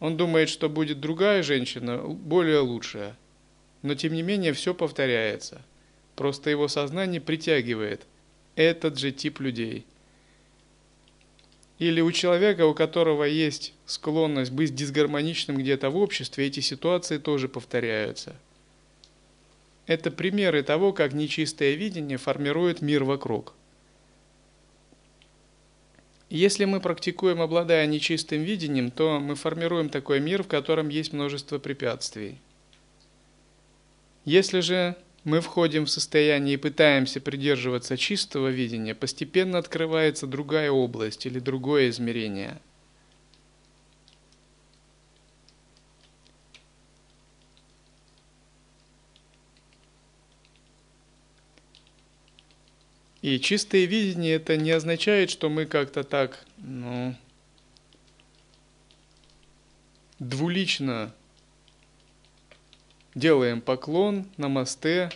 Он 0.00 0.16
думает, 0.16 0.50
что 0.50 0.68
будет 0.68 1.00
другая 1.00 1.42
женщина, 1.42 1.98
более 1.98 2.58
лучшая. 2.58 3.16
Но 3.82 3.94
тем 3.94 4.12
не 4.12 4.22
менее 4.22 4.52
все 4.52 4.74
повторяется. 4.74 5.62
Просто 6.16 6.50
его 6.50 6.68
сознание 6.68 7.20
притягивает 7.20 8.06
этот 8.56 8.98
же 8.98 9.12
тип 9.12 9.40
людей. 9.40 9.84
Или 11.78 12.00
у 12.00 12.12
человека, 12.12 12.66
у 12.66 12.74
которого 12.74 13.24
есть 13.24 13.74
склонность 13.84 14.52
быть 14.52 14.74
дисгармоничным 14.74 15.56
где-то 15.56 15.90
в 15.90 15.96
обществе, 15.96 16.46
эти 16.46 16.60
ситуации 16.60 17.18
тоже 17.18 17.48
повторяются. 17.48 18.36
Это 19.86 20.10
примеры 20.10 20.62
того, 20.62 20.92
как 20.92 21.12
нечистое 21.12 21.74
видение 21.74 22.16
формирует 22.16 22.80
мир 22.80 23.04
вокруг– 23.04 23.54
если 26.30 26.64
мы 26.64 26.80
практикуем, 26.80 27.40
обладая 27.40 27.86
нечистым 27.86 28.42
видением, 28.42 28.90
то 28.90 29.20
мы 29.20 29.36
формируем 29.36 29.88
такой 29.88 30.18
мир, 30.18 30.42
в 30.42 30.48
котором 30.48 30.88
есть 30.88 31.12
множество 31.12 31.60
препятствий. 31.60 32.38
Если 34.24 34.58
же 34.58 34.96
мы 35.24 35.40
входим 35.40 35.86
в 35.86 35.90
состояние 35.90 36.54
и 36.54 36.58
пытаемся 36.58 37.20
придерживаться 37.20 37.96
чистого 37.96 38.48
видения, 38.48 38.94
постепенно 38.94 39.58
открывается 39.58 40.26
другая 40.26 40.70
область 40.70 41.26
или 41.26 41.38
другое 41.38 41.88
измерение– 41.88 42.60
И 53.24 53.40
чистое 53.40 53.86
видение 53.86 54.34
это 54.34 54.58
не 54.58 54.70
означает, 54.70 55.30
что 55.30 55.48
мы 55.48 55.64
как-то 55.64 56.04
так, 56.04 56.44
ну, 56.58 57.16
двулично 60.18 61.14
делаем 63.14 63.60
поклон, 63.60 64.26
намасте, 64.36 65.10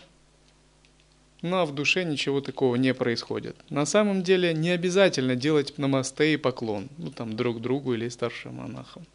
но 1.43 1.65
в 1.67 1.75
душе 1.75 2.05
ничего 2.05 2.41
такого 2.41 2.77
не 2.77 2.95
происходит. 2.95 3.57
На 3.71 3.87
самом 3.87 4.23
деле 4.23 4.53
не 4.55 4.71
обязательно 4.71 5.37
делать 5.37 5.79
намасте 5.79 6.35
и 6.35 6.37
поклон, 6.37 6.89
ну 6.99 7.11
там 7.11 7.37
друг 7.37 7.61
другу 7.61 7.95
или 7.95 8.09
старшим 8.09 8.57
монахам. 8.57 9.07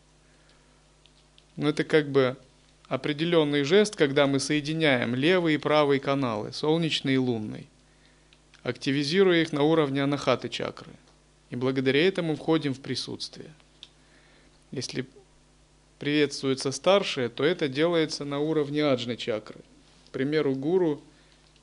Но 1.56 1.70
это 1.70 1.84
как 1.84 2.10
бы 2.10 2.38
определенный 2.88 3.64
жест, 3.64 3.96
когда 3.96 4.28
мы 4.28 4.40
соединяем 4.40 5.16
левый 5.16 5.56
и 5.56 5.58
правый 5.58 6.00
каналы, 6.00 6.54
солнечный 6.54 7.16
и 7.16 7.18
лунный 7.18 7.68
активизируя 8.64 9.42
их 9.42 9.52
на 9.52 9.62
уровне 9.62 10.02
анахаты 10.02 10.50
чакры. 10.50 10.92
И 11.50 11.56
благодаря 11.56 12.06
этому 12.08 12.36
входим 12.36 12.74
в 12.74 12.80
присутствие. 12.80 13.54
Если 14.72 15.06
приветствуется 16.04 16.74
старшее, 16.74 17.30
то 17.30 17.46
это 17.46 17.70
делается 17.70 18.26
на 18.26 18.40
уровне 18.40 18.84
аджны 18.84 19.16
чакры. 19.16 19.62
К 20.08 20.10
примеру, 20.12 20.54
гуру 20.54 21.02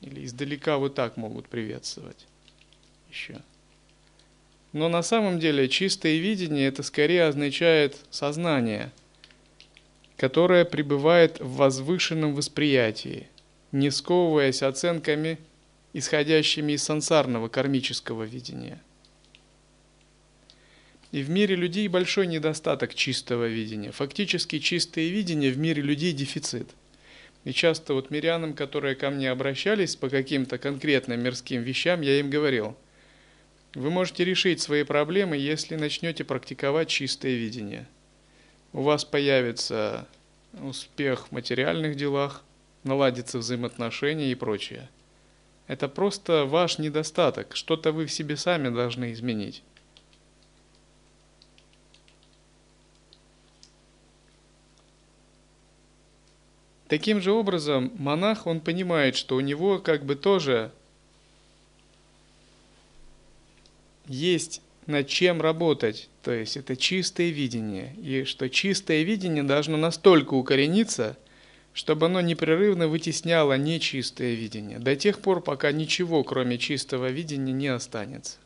или 0.01 0.25
издалека 0.25 0.79
вот 0.79 0.95
так 0.95 1.15
могут 1.15 1.47
приветствовать. 1.47 2.25
Еще. 3.11 3.39
Но 4.73 4.89
на 4.89 5.03
самом 5.03 5.39
деле 5.39 5.69
чистое 5.69 6.17
видение 6.17 6.67
это 6.67 6.81
скорее 6.81 7.25
означает 7.25 7.97
сознание, 8.09 8.91
которое 10.17 10.65
пребывает 10.65 11.39
в 11.39 11.57
возвышенном 11.57 12.33
восприятии, 12.33 13.27
не 13.71 13.91
сковываясь 13.91 14.63
оценками 14.63 15.37
исходящими 15.93 16.71
из 16.71 16.83
сансарного 16.83 17.47
кармического 17.47 18.23
видения. 18.23 18.81
И 21.11 21.23
в 21.23 21.29
мире 21.29 21.55
людей 21.55 21.87
большой 21.87 22.27
недостаток 22.27 22.95
чистого 22.95 23.47
видения. 23.47 23.91
Фактически 23.91 24.59
чистое 24.59 25.09
видение 25.09 25.51
в 25.51 25.57
мире 25.57 25.81
людей 25.81 26.13
дефицит. 26.13 26.69
И 27.43 27.53
часто 27.53 27.93
вот 27.93 28.11
мирянам, 28.11 28.53
которые 28.53 28.95
ко 28.95 29.09
мне 29.09 29.29
обращались 29.29 29.95
по 29.95 30.09
каким-то 30.09 30.57
конкретным 30.57 31.21
мирским 31.21 31.63
вещам, 31.63 32.01
я 32.01 32.19
им 32.19 32.29
говорил, 32.29 32.77
вы 33.73 33.89
можете 33.89 34.23
решить 34.23 34.61
свои 34.61 34.83
проблемы, 34.83 35.37
если 35.37 35.75
начнете 35.75 36.23
практиковать 36.23 36.89
чистое 36.89 37.33
видение. 37.33 37.87
У 38.73 38.83
вас 38.83 39.03
появится 39.03 40.07
успех 40.61 41.27
в 41.27 41.31
материальных 41.31 41.95
делах, 41.95 42.43
наладятся 42.83 43.39
взаимоотношения 43.39 44.31
и 44.31 44.35
прочее– 44.35 44.89
это 45.71 45.87
просто 45.87 46.43
ваш 46.43 46.79
недостаток, 46.79 47.55
что-то 47.55 47.93
вы 47.93 48.05
в 48.05 48.11
себе 48.11 48.35
сами 48.35 48.67
должны 48.67 49.13
изменить. 49.13 49.63
Таким 56.91 57.21
же 57.21 57.31
образом, 57.31 57.89
монах, 57.97 58.47
он 58.47 58.59
понимает, 58.59 59.15
что 59.15 59.37
у 59.37 59.39
него 59.39 59.79
как 59.79 60.03
бы 60.03 60.15
тоже 60.15 60.73
есть 64.07 64.61
над 64.87 65.07
чем 65.07 65.39
работать, 65.41 66.09
то 66.21 66.33
есть 66.33 66.57
это 66.57 66.75
чистое 66.75 67.29
видение, 67.29 67.95
и 67.95 68.25
что 68.25 68.49
чистое 68.49 69.03
видение 69.03 69.43
должно 69.43 69.77
настолько 69.77 70.33
укорениться– 70.33 71.17
чтобы 71.73 72.07
оно 72.07 72.19
непрерывно 72.19 72.89
вытесняло 72.89 73.57
нечистое 73.57 74.33
видение, 74.33 74.77
до 74.77 74.93
тех 74.97 75.21
пор, 75.21 75.41
пока 75.41 75.71
ничего, 75.71 76.21
кроме 76.25 76.57
чистого 76.57 77.09
видения, 77.09 77.53
не 77.53 77.69
останется. 77.69 78.39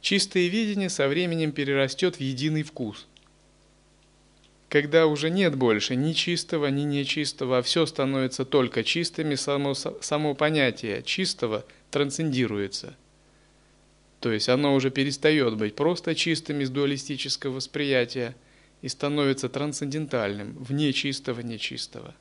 Чистое 0.00 0.48
видение 0.48 0.90
со 0.90 1.06
временем 1.06 1.52
перерастет 1.52 2.16
в 2.16 2.20
единый 2.20 2.64
вкус. 2.64 3.06
Когда 4.72 5.06
уже 5.06 5.28
нет 5.28 5.54
больше 5.54 5.96
ни 5.96 6.14
чистого, 6.14 6.68
ни 6.68 6.80
нечистого, 6.80 7.58
а 7.58 7.62
все 7.62 7.84
становится 7.84 8.46
только 8.46 8.82
чистыми, 8.82 9.34
само, 9.34 9.74
само 9.74 10.34
понятие 10.34 11.02
чистого 11.02 11.66
трансцендируется. 11.90 12.96
То 14.20 14.32
есть 14.32 14.48
оно 14.48 14.74
уже 14.74 14.90
перестает 14.90 15.58
быть 15.58 15.76
просто 15.76 16.14
чистым 16.14 16.62
из 16.62 16.70
дуалистического 16.70 17.56
восприятия 17.56 18.34
и 18.80 18.88
становится 18.88 19.50
трансцендентальным, 19.50 20.56
вне 20.58 20.94
чистого 20.94 21.40
нечистого. 21.40 22.14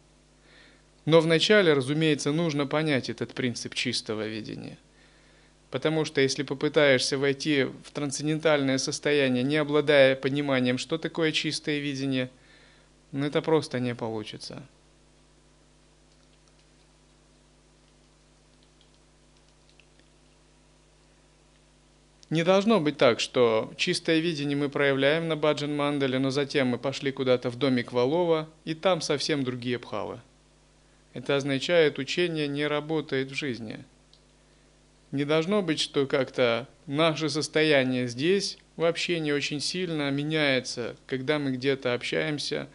Но 1.06 1.22
вначале, 1.22 1.72
разумеется, 1.72 2.34
нужно 2.34 2.68
понять 2.68 3.10
этот 3.10 3.34
принцип 3.34 3.76
чистого 3.76 4.28
видения– 4.28 4.78
Потому 5.72 6.04
что 6.04 6.20
если 6.20 6.44
попытаешься 6.44 7.18
войти 7.18 7.64
в 7.64 7.92
трансцендентальное 7.94 8.78
состояние, 8.78 9.42
не 9.42 9.56
обладая 9.56 10.18
пониманием, 10.18 10.78
что 10.78 10.98
такое 10.98 11.32
чистое 11.32 11.80
видение, 11.80 12.30
ну 13.12 13.26
это 13.26 13.42
просто 13.42 13.80
не 13.80 13.96
получится. 13.96 14.64
Не 22.30 22.44
должно 22.44 22.80
быть 22.80 22.98
так, 22.98 23.20
что 23.20 23.74
чистое 23.76 24.20
видение 24.20 24.56
мы 24.56 24.70
проявляем 24.70 25.28
на 25.28 25.36
Баджан 25.36 25.76
Мандале, 25.76 26.18
но 26.18 26.30
затем 26.30 26.68
мы 26.68 26.78
пошли 26.78 27.12
куда-то 27.12 27.50
в 27.50 27.58
домик 27.58 27.92
Валова, 27.92 28.48
и 28.64 28.74
там 28.74 29.02
совсем 29.02 29.44
другие 29.44 29.80
пхавы. 29.80 30.22
Это 31.14 31.36
означает, 31.36 32.00
учение 32.00 32.48
не 32.48 32.66
работает 32.68 33.32
в 33.32 33.36
жизни– 33.36 33.84
не 35.12 35.26
должно 35.26 35.62
быть, 35.62 35.80
что 35.80 36.08
как-то 36.08 36.68
наше 36.88 37.30
состояние 37.30 38.08
здесь 38.08 38.58
вообще 38.78 39.20
не 39.20 39.34
очень 39.34 39.60
сильно 39.60 40.10
меняется, 40.10 40.96
когда 41.06 41.38
мы 41.38 41.52
где-то 41.52 41.94
общаемся, 41.94 42.70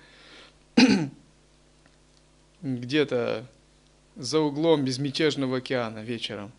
где-то 2.63 3.47
за 4.17 4.41
углом 4.41 4.85
безмятежного 4.85 5.59
океана 5.59 6.01
вечером. 6.01 6.53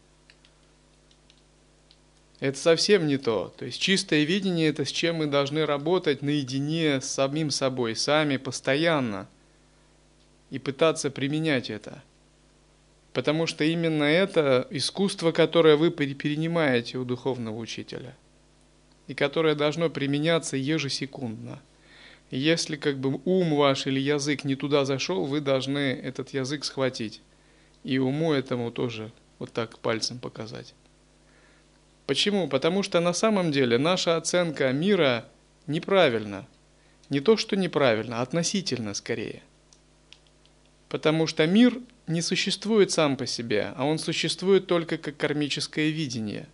Это 2.39 2.57
совсем 2.57 3.07
не 3.07 3.17
то. 3.17 3.53
То 3.57 3.65
есть 3.65 3.81
чистое 3.81 4.23
видение– 4.23 4.67
это 4.69 4.85
с 4.85 4.91
чем 4.91 5.17
мы 5.17 5.25
должны 5.25 5.65
работать 5.65 6.21
наедине 6.21 7.01
с 7.01 7.05
самим 7.05 7.49
собой, 7.49 7.95
сами, 7.95 8.37
постоянно, 8.37 9.27
и 10.51 10.59
пытаться 10.59 11.09
применять 11.09 11.69
это– 11.69 12.03
Потому 13.17 13.47
что 13.47 13.63
именно 13.63 14.03
это 14.03 14.67
искусство, 14.69 15.31
которое 15.31 15.75
вы 15.75 15.89
перенимаете 15.89 16.99
у 16.99 17.03
духовного 17.03 17.57
учителя, 17.57 18.15
и 19.07 19.15
которое 19.15 19.55
должно 19.55 19.89
применяться 19.89 20.55
ежесекундно. 20.55 21.59
Если 22.29 22.75
как 22.75 22.99
бы 22.99 23.21
ум 23.23 23.55
ваш 23.55 23.87
или 23.87 23.99
язык 23.99 24.43
не 24.43 24.55
туда 24.55 24.83
зашел, 24.83 25.25
вы 25.25 25.39
должны 25.39 25.93
этот 25.93 26.29
язык 26.33 26.65
схватить. 26.65 27.21
И 27.83 27.99
уму 27.99 28.33
этому 28.33 28.71
тоже 28.71 29.11
вот 29.39 29.53
так 29.53 29.79
пальцем 29.79 30.19
показать. 30.19 30.73
Почему? 32.05 32.47
Потому 32.47 32.83
что 32.83 32.99
на 32.99 33.13
самом 33.13 33.51
деле 33.51 33.77
наша 33.77 34.17
оценка 34.17 34.71
мира 34.73 35.25
неправильна. 35.67 36.47
Не 37.09 37.21
то, 37.21 37.37
что 37.37 37.55
неправильно, 37.55 38.19
а 38.19 38.21
относительно 38.21 38.93
скорее. 38.93 39.41
Потому 40.89 41.27
что 41.27 41.45
мир 41.47 41.79
не 42.07 42.21
существует 42.21 42.91
сам 42.91 43.15
по 43.15 43.25
себе, 43.25 43.73
а 43.75 43.85
он 43.85 43.99
существует 43.99 44.67
только 44.67 44.97
как 44.97 45.15
кармическое 45.15 45.89
видение. 45.89 46.47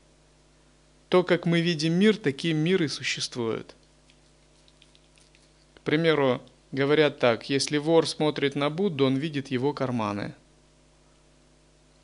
То, 1.10 1.24
как 1.24 1.46
мы 1.46 1.62
видим 1.62 1.94
мир, 1.94 2.18
таким 2.18 2.58
мир 2.58 2.84
и 2.84 2.88
существует. 2.88 3.76
Примеру, 5.84 6.42
говорят 6.72 7.20
так, 7.20 7.50
если 7.50 7.78
вор 7.78 8.08
смотрит 8.08 8.56
на 8.56 8.70
Будду, 8.70 9.06
он 9.06 9.16
видит 9.18 9.50
его 9.50 9.74
карманы. 9.74 10.34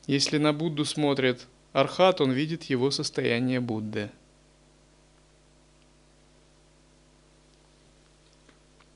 Если 0.06 0.38
на 0.38 0.52
Будду 0.52 0.84
смотрит 0.84 1.46
Архат, 1.72 2.20
он 2.20 2.32
видит 2.32 2.64
его 2.64 2.90
состояние 2.90 3.60
Будды. 3.60 4.10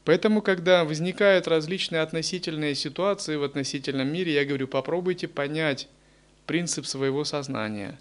Поэтому, 0.05 0.43
когда 0.43 0.85
возникают 0.85 1.49
различные 1.49 2.03
относительные 2.03 2.75
ситуации 2.75 3.37
в 3.37 3.43
относительном 3.43 4.09
мире, 4.09 4.35
я 4.35 4.45
говорю, 4.45 4.69
попробуйте 4.69 5.29
понять 5.29 5.89
принцип 6.47 6.85
своего 6.85 7.25
сознания. 7.25 7.99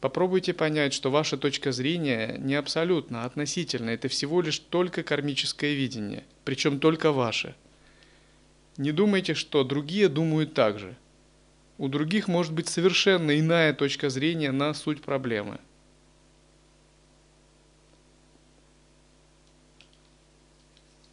Попробуйте 0.00 0.54
понять, 0.54 0.94
что 0.94 1.10
ваша 1.10 1.36
точка 1.36 1.72
зрения 1.72 2.36
не 2.38 2.54
абсолютно, 2.54 3.22
а 3.22 3.26
относительно. 3.26 3.90
Это 3.90 4.08
всего 4.08 4.40
лишь 4.40 4.58
только 4.58 5.02
кармическое 5.02 5.74
видение, 5.74 6.24
причем 6.44 6.80
только 6.80 7.12
ваше. 7.12 7.54
Не 8.76 8.92
думайте, 8.92 9.34
что 9.34 9.62
другие 9.62 10.08
думают 10.08 10.54
так 10.54 10.78
же. 10.78 10.96
У 11.76 11.88
других 11.88 12.28
может 12.28 12.52
быть 12.52 12.68
совершенно 12.68 13.38
иная 13.38 13.74
точка 13.74 14.10
зрения 14.10 14.52
на 14.52 14.72
суть 14.74 15.02
проблемы– 15.02 15.58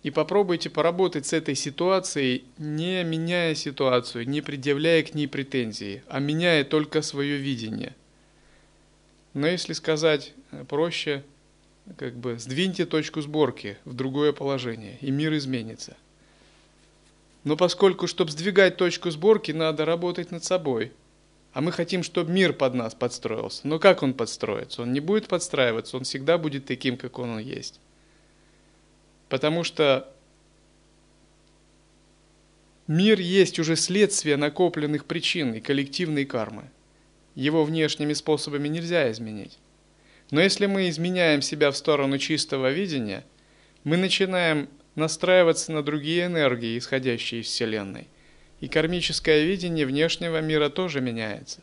И 0.07 0.09
попробуйте 0.09 0.69
поработать 0.69 1.25
с 1.25 1.33
этой 1.33 1.53
ситуацией, 1.53 2.45
не 2.57 3.03
меняя 3.03 3.53
ситуацию, 3.53 4.25
не 4.25 4.39
предъявляя 4.39 5.03
к 5.03 5.13
ней 5.13 5.27
претензии, 5.27 6.01
а 6.07 6.19
меняя 6.19 6.63
только 6.63 7.01
свое 7.01 7.35
видение. 7.35 7.93
Но 9.38 9.45
если 9.45 9.73
сказать 9.73 10.33
э, 10.49 10.65
проще, 10.67 11.23
как 11.95 12.15
бы 12.15 12.39
сдвиньте 12.39 12.88
точку 12.88 13.21
сборки 13.21 13.77
в 13.85 13.93
другое 13.93 14.33
положение, 14.33 14.97
и 14.99 15.11
мир 15.11 15.31
изменится. 15.35 15.95
Но 17.43 17.55
поскольку, 17.55 18.07
чтобы 18.07 18.31
сдвигать 18.31 18.77
точку 18.77 19.11
сборки, 19.11 19.51
надо 19.51 19.85
работать 19.85 20.31
над 20.31 20.43
собой. 20.43 20.91
А 21.53 21.61
мы 21.61 21.71
хотим, 21.71 22.01
чтобы 22.01 22.31
мир 22.31 22.51
под 22.51 22.73
нас 22.73 22.95
подстроился. 22.95 23.67
Но 23.67 23.77
как 23.77 24.01
он 24.01 24.15
подстроится? 24.15 24.81
Он 24.81 24.91
не 24.91 25.01
будет 25.01 25.27
подстраиваться, 25.27 25.97
он 25.97 26.03
всегда 26.03 26.39
будет 26.39 26.65
таким, 26.65 26.97
как 26.97 27.19
он 27.19 27.38
есть. 27.38 27.79
Потому 29.29 29.63
что 29.63 30.11
мир 32.88 33.19
есть 33.19 33.59
уже 33.59 33.75
следствие 33.75 34.35
накопленных 34.35 35.05
причин 35.05 35.53
и 35.53 35.61
коллективной 35.61 36.25
кармы. 36.25 36.71
Его 37.38 37.63
внешними 37.63 38.13
способами 38.13 38.67
нельзя 38.67 39.11
изменить. 39.11 39.59
Но 40.31 40.41
если 40.41 40.65
мы 40.65 40.89
изменяем 40.89 41.43
себя 41.43 41.69
в 41.69 41.77
сторону 41.77 42.17
чистого 42.17 42.71
видения, 42.71 43.23
мы 43.83 43.95
начинаем 43.95 44.67
настраиваться 44.95 45.71
на 45.71 45.83
другие 45.83 46.25
энергии, 46.25 46.79
исходящие 46.79 47.41
из 47.41 47.45
Вселенной. 47.45 48.07
И 48.59 48.67
кармическое 48.67 49.43
видение 49.43 49.85
внешнего 49.85 50.41
мира 50.41 50.69
тоже 50.69 50.99
меняется. 50.99 51.61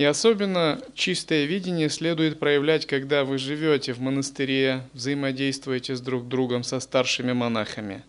И 0.00 0.04
особенно 0.04 0.80
чистое 0.94 1.44
видение 1.44 1.90
следует 1.90 2.38
проявлять, 2.40 2.86
когда 2.86 3.22
вы 3.22 3.36
живете 3.36 3.92
в 3.92 4.00
монастыре, 4.00 4.88
взаимодействуете 4.94 5.94
с 5.94 6.00
друг 6.00 6.26
другом 6.26 6.62
со 6.62 6.80
старшими 6.80 7.34
монахами. 7.34 8.02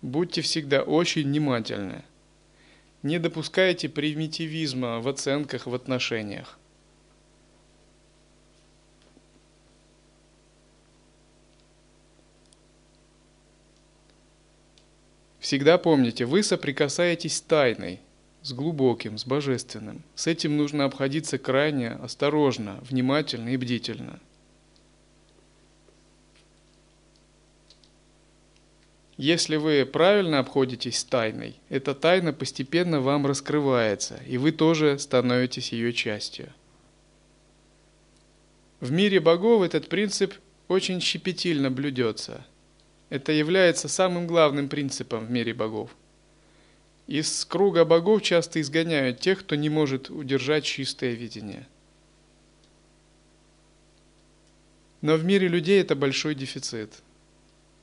Будьте 0.00 0.40
всегда 0.40 0.80
очень 0.80 1.24
внимательны. 1.24 2.04
Не 3.02 3.18
допускайте 3.18 3.90
примитивизма 3.90 5.00
в 5.00 5.08
оценках, 5.08 5.66
в 5.66 5.74
отношениях. 5.74 6.58
Всегда 15.38 15.76
помните, 15.76 16.24
вы 16.24 16.42
соприкасаетесь 16.42 17.36
с 17.36 17.40
тайной– 17.42 18.00
с 18.42 18.52
глубоким, 18.52 19.18
с 19.18 19.24
божественным. 19.24 20.02
С 20.14 20.26
этим 20.26 20.56
нужно 20.56 20.84
обходиться 20.84 21.38
крайне 21.38 21.90
осторожно, 21.90 22.78
внимательно 22.82 23.50
и 23.50 23.56
бдительно. 23.56 24.18
Если 29.16 29.56
вы 29.56 29.86
правильно 29.86 30.40
обходитесь 30.40 30.98
с 30.98 31.04
тайной, 31.04 31.60
эта 31.68 31.94
тайна 31.94 32.32
постепенно 32.32 33.00
вам 33.00 33.26
раскрывается, 33.26 34.20
и 34.26 34.36
вы 34.38 34.50
тоже 34.50 34.98
становитесь 34.98 35.72
ее 35.72 35.92
частью. 35.92 36.52
В 38.80 38.90
мире 38.90 39.20
богов 39.20 39.62
этот 39.62 39.88
принцип 39.88 40.34
очень 40.66 41.00
щепетильно 41.00 41.70
блюдется. 41.70 42.44
Это 43.10 43.30
является 43.30 43.86
самым 43.88 44.26
главным 44.26 44.68
принципом 44.68 45.26
в 45.26 45.30
мире 45.30 45.54
богов– 45.54 45.94
из 47.12 47.44
круга 47.44 47.84
богов 47.84 48.22
часто 48.22 48.58
изгоняют 48.62 49.20
тех, 49.20 49.40
кто 49.40 49.54
не 49.54 49.68
может 49.68 50.08
удержать 50.08 50.64
чистое 50.64 51.12
видение. 51.12 51.68
Но 55.02 55.16
в 55.16 55.24
мире 55.24 55.46
людей 55.46 55.78
это 55.82 55.94
большой 55.94 56.34
дефицит. 56.34 57.02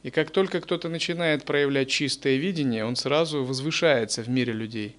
И 0.02 0.10
как 0.10 0.32
только 0.32 0.62
кто-то 0.62 0.90
начинает 0.90 1.46
проявлять 1.46 1.92
чистое 1.92 2.38
видение, 2.38 2.84
он 2.84 2.96
сразу 2.96 3.44
возвышается 3.44 4.24
в 4.24 4.30
мире 4.30 4.52
людей. 4.52 4.98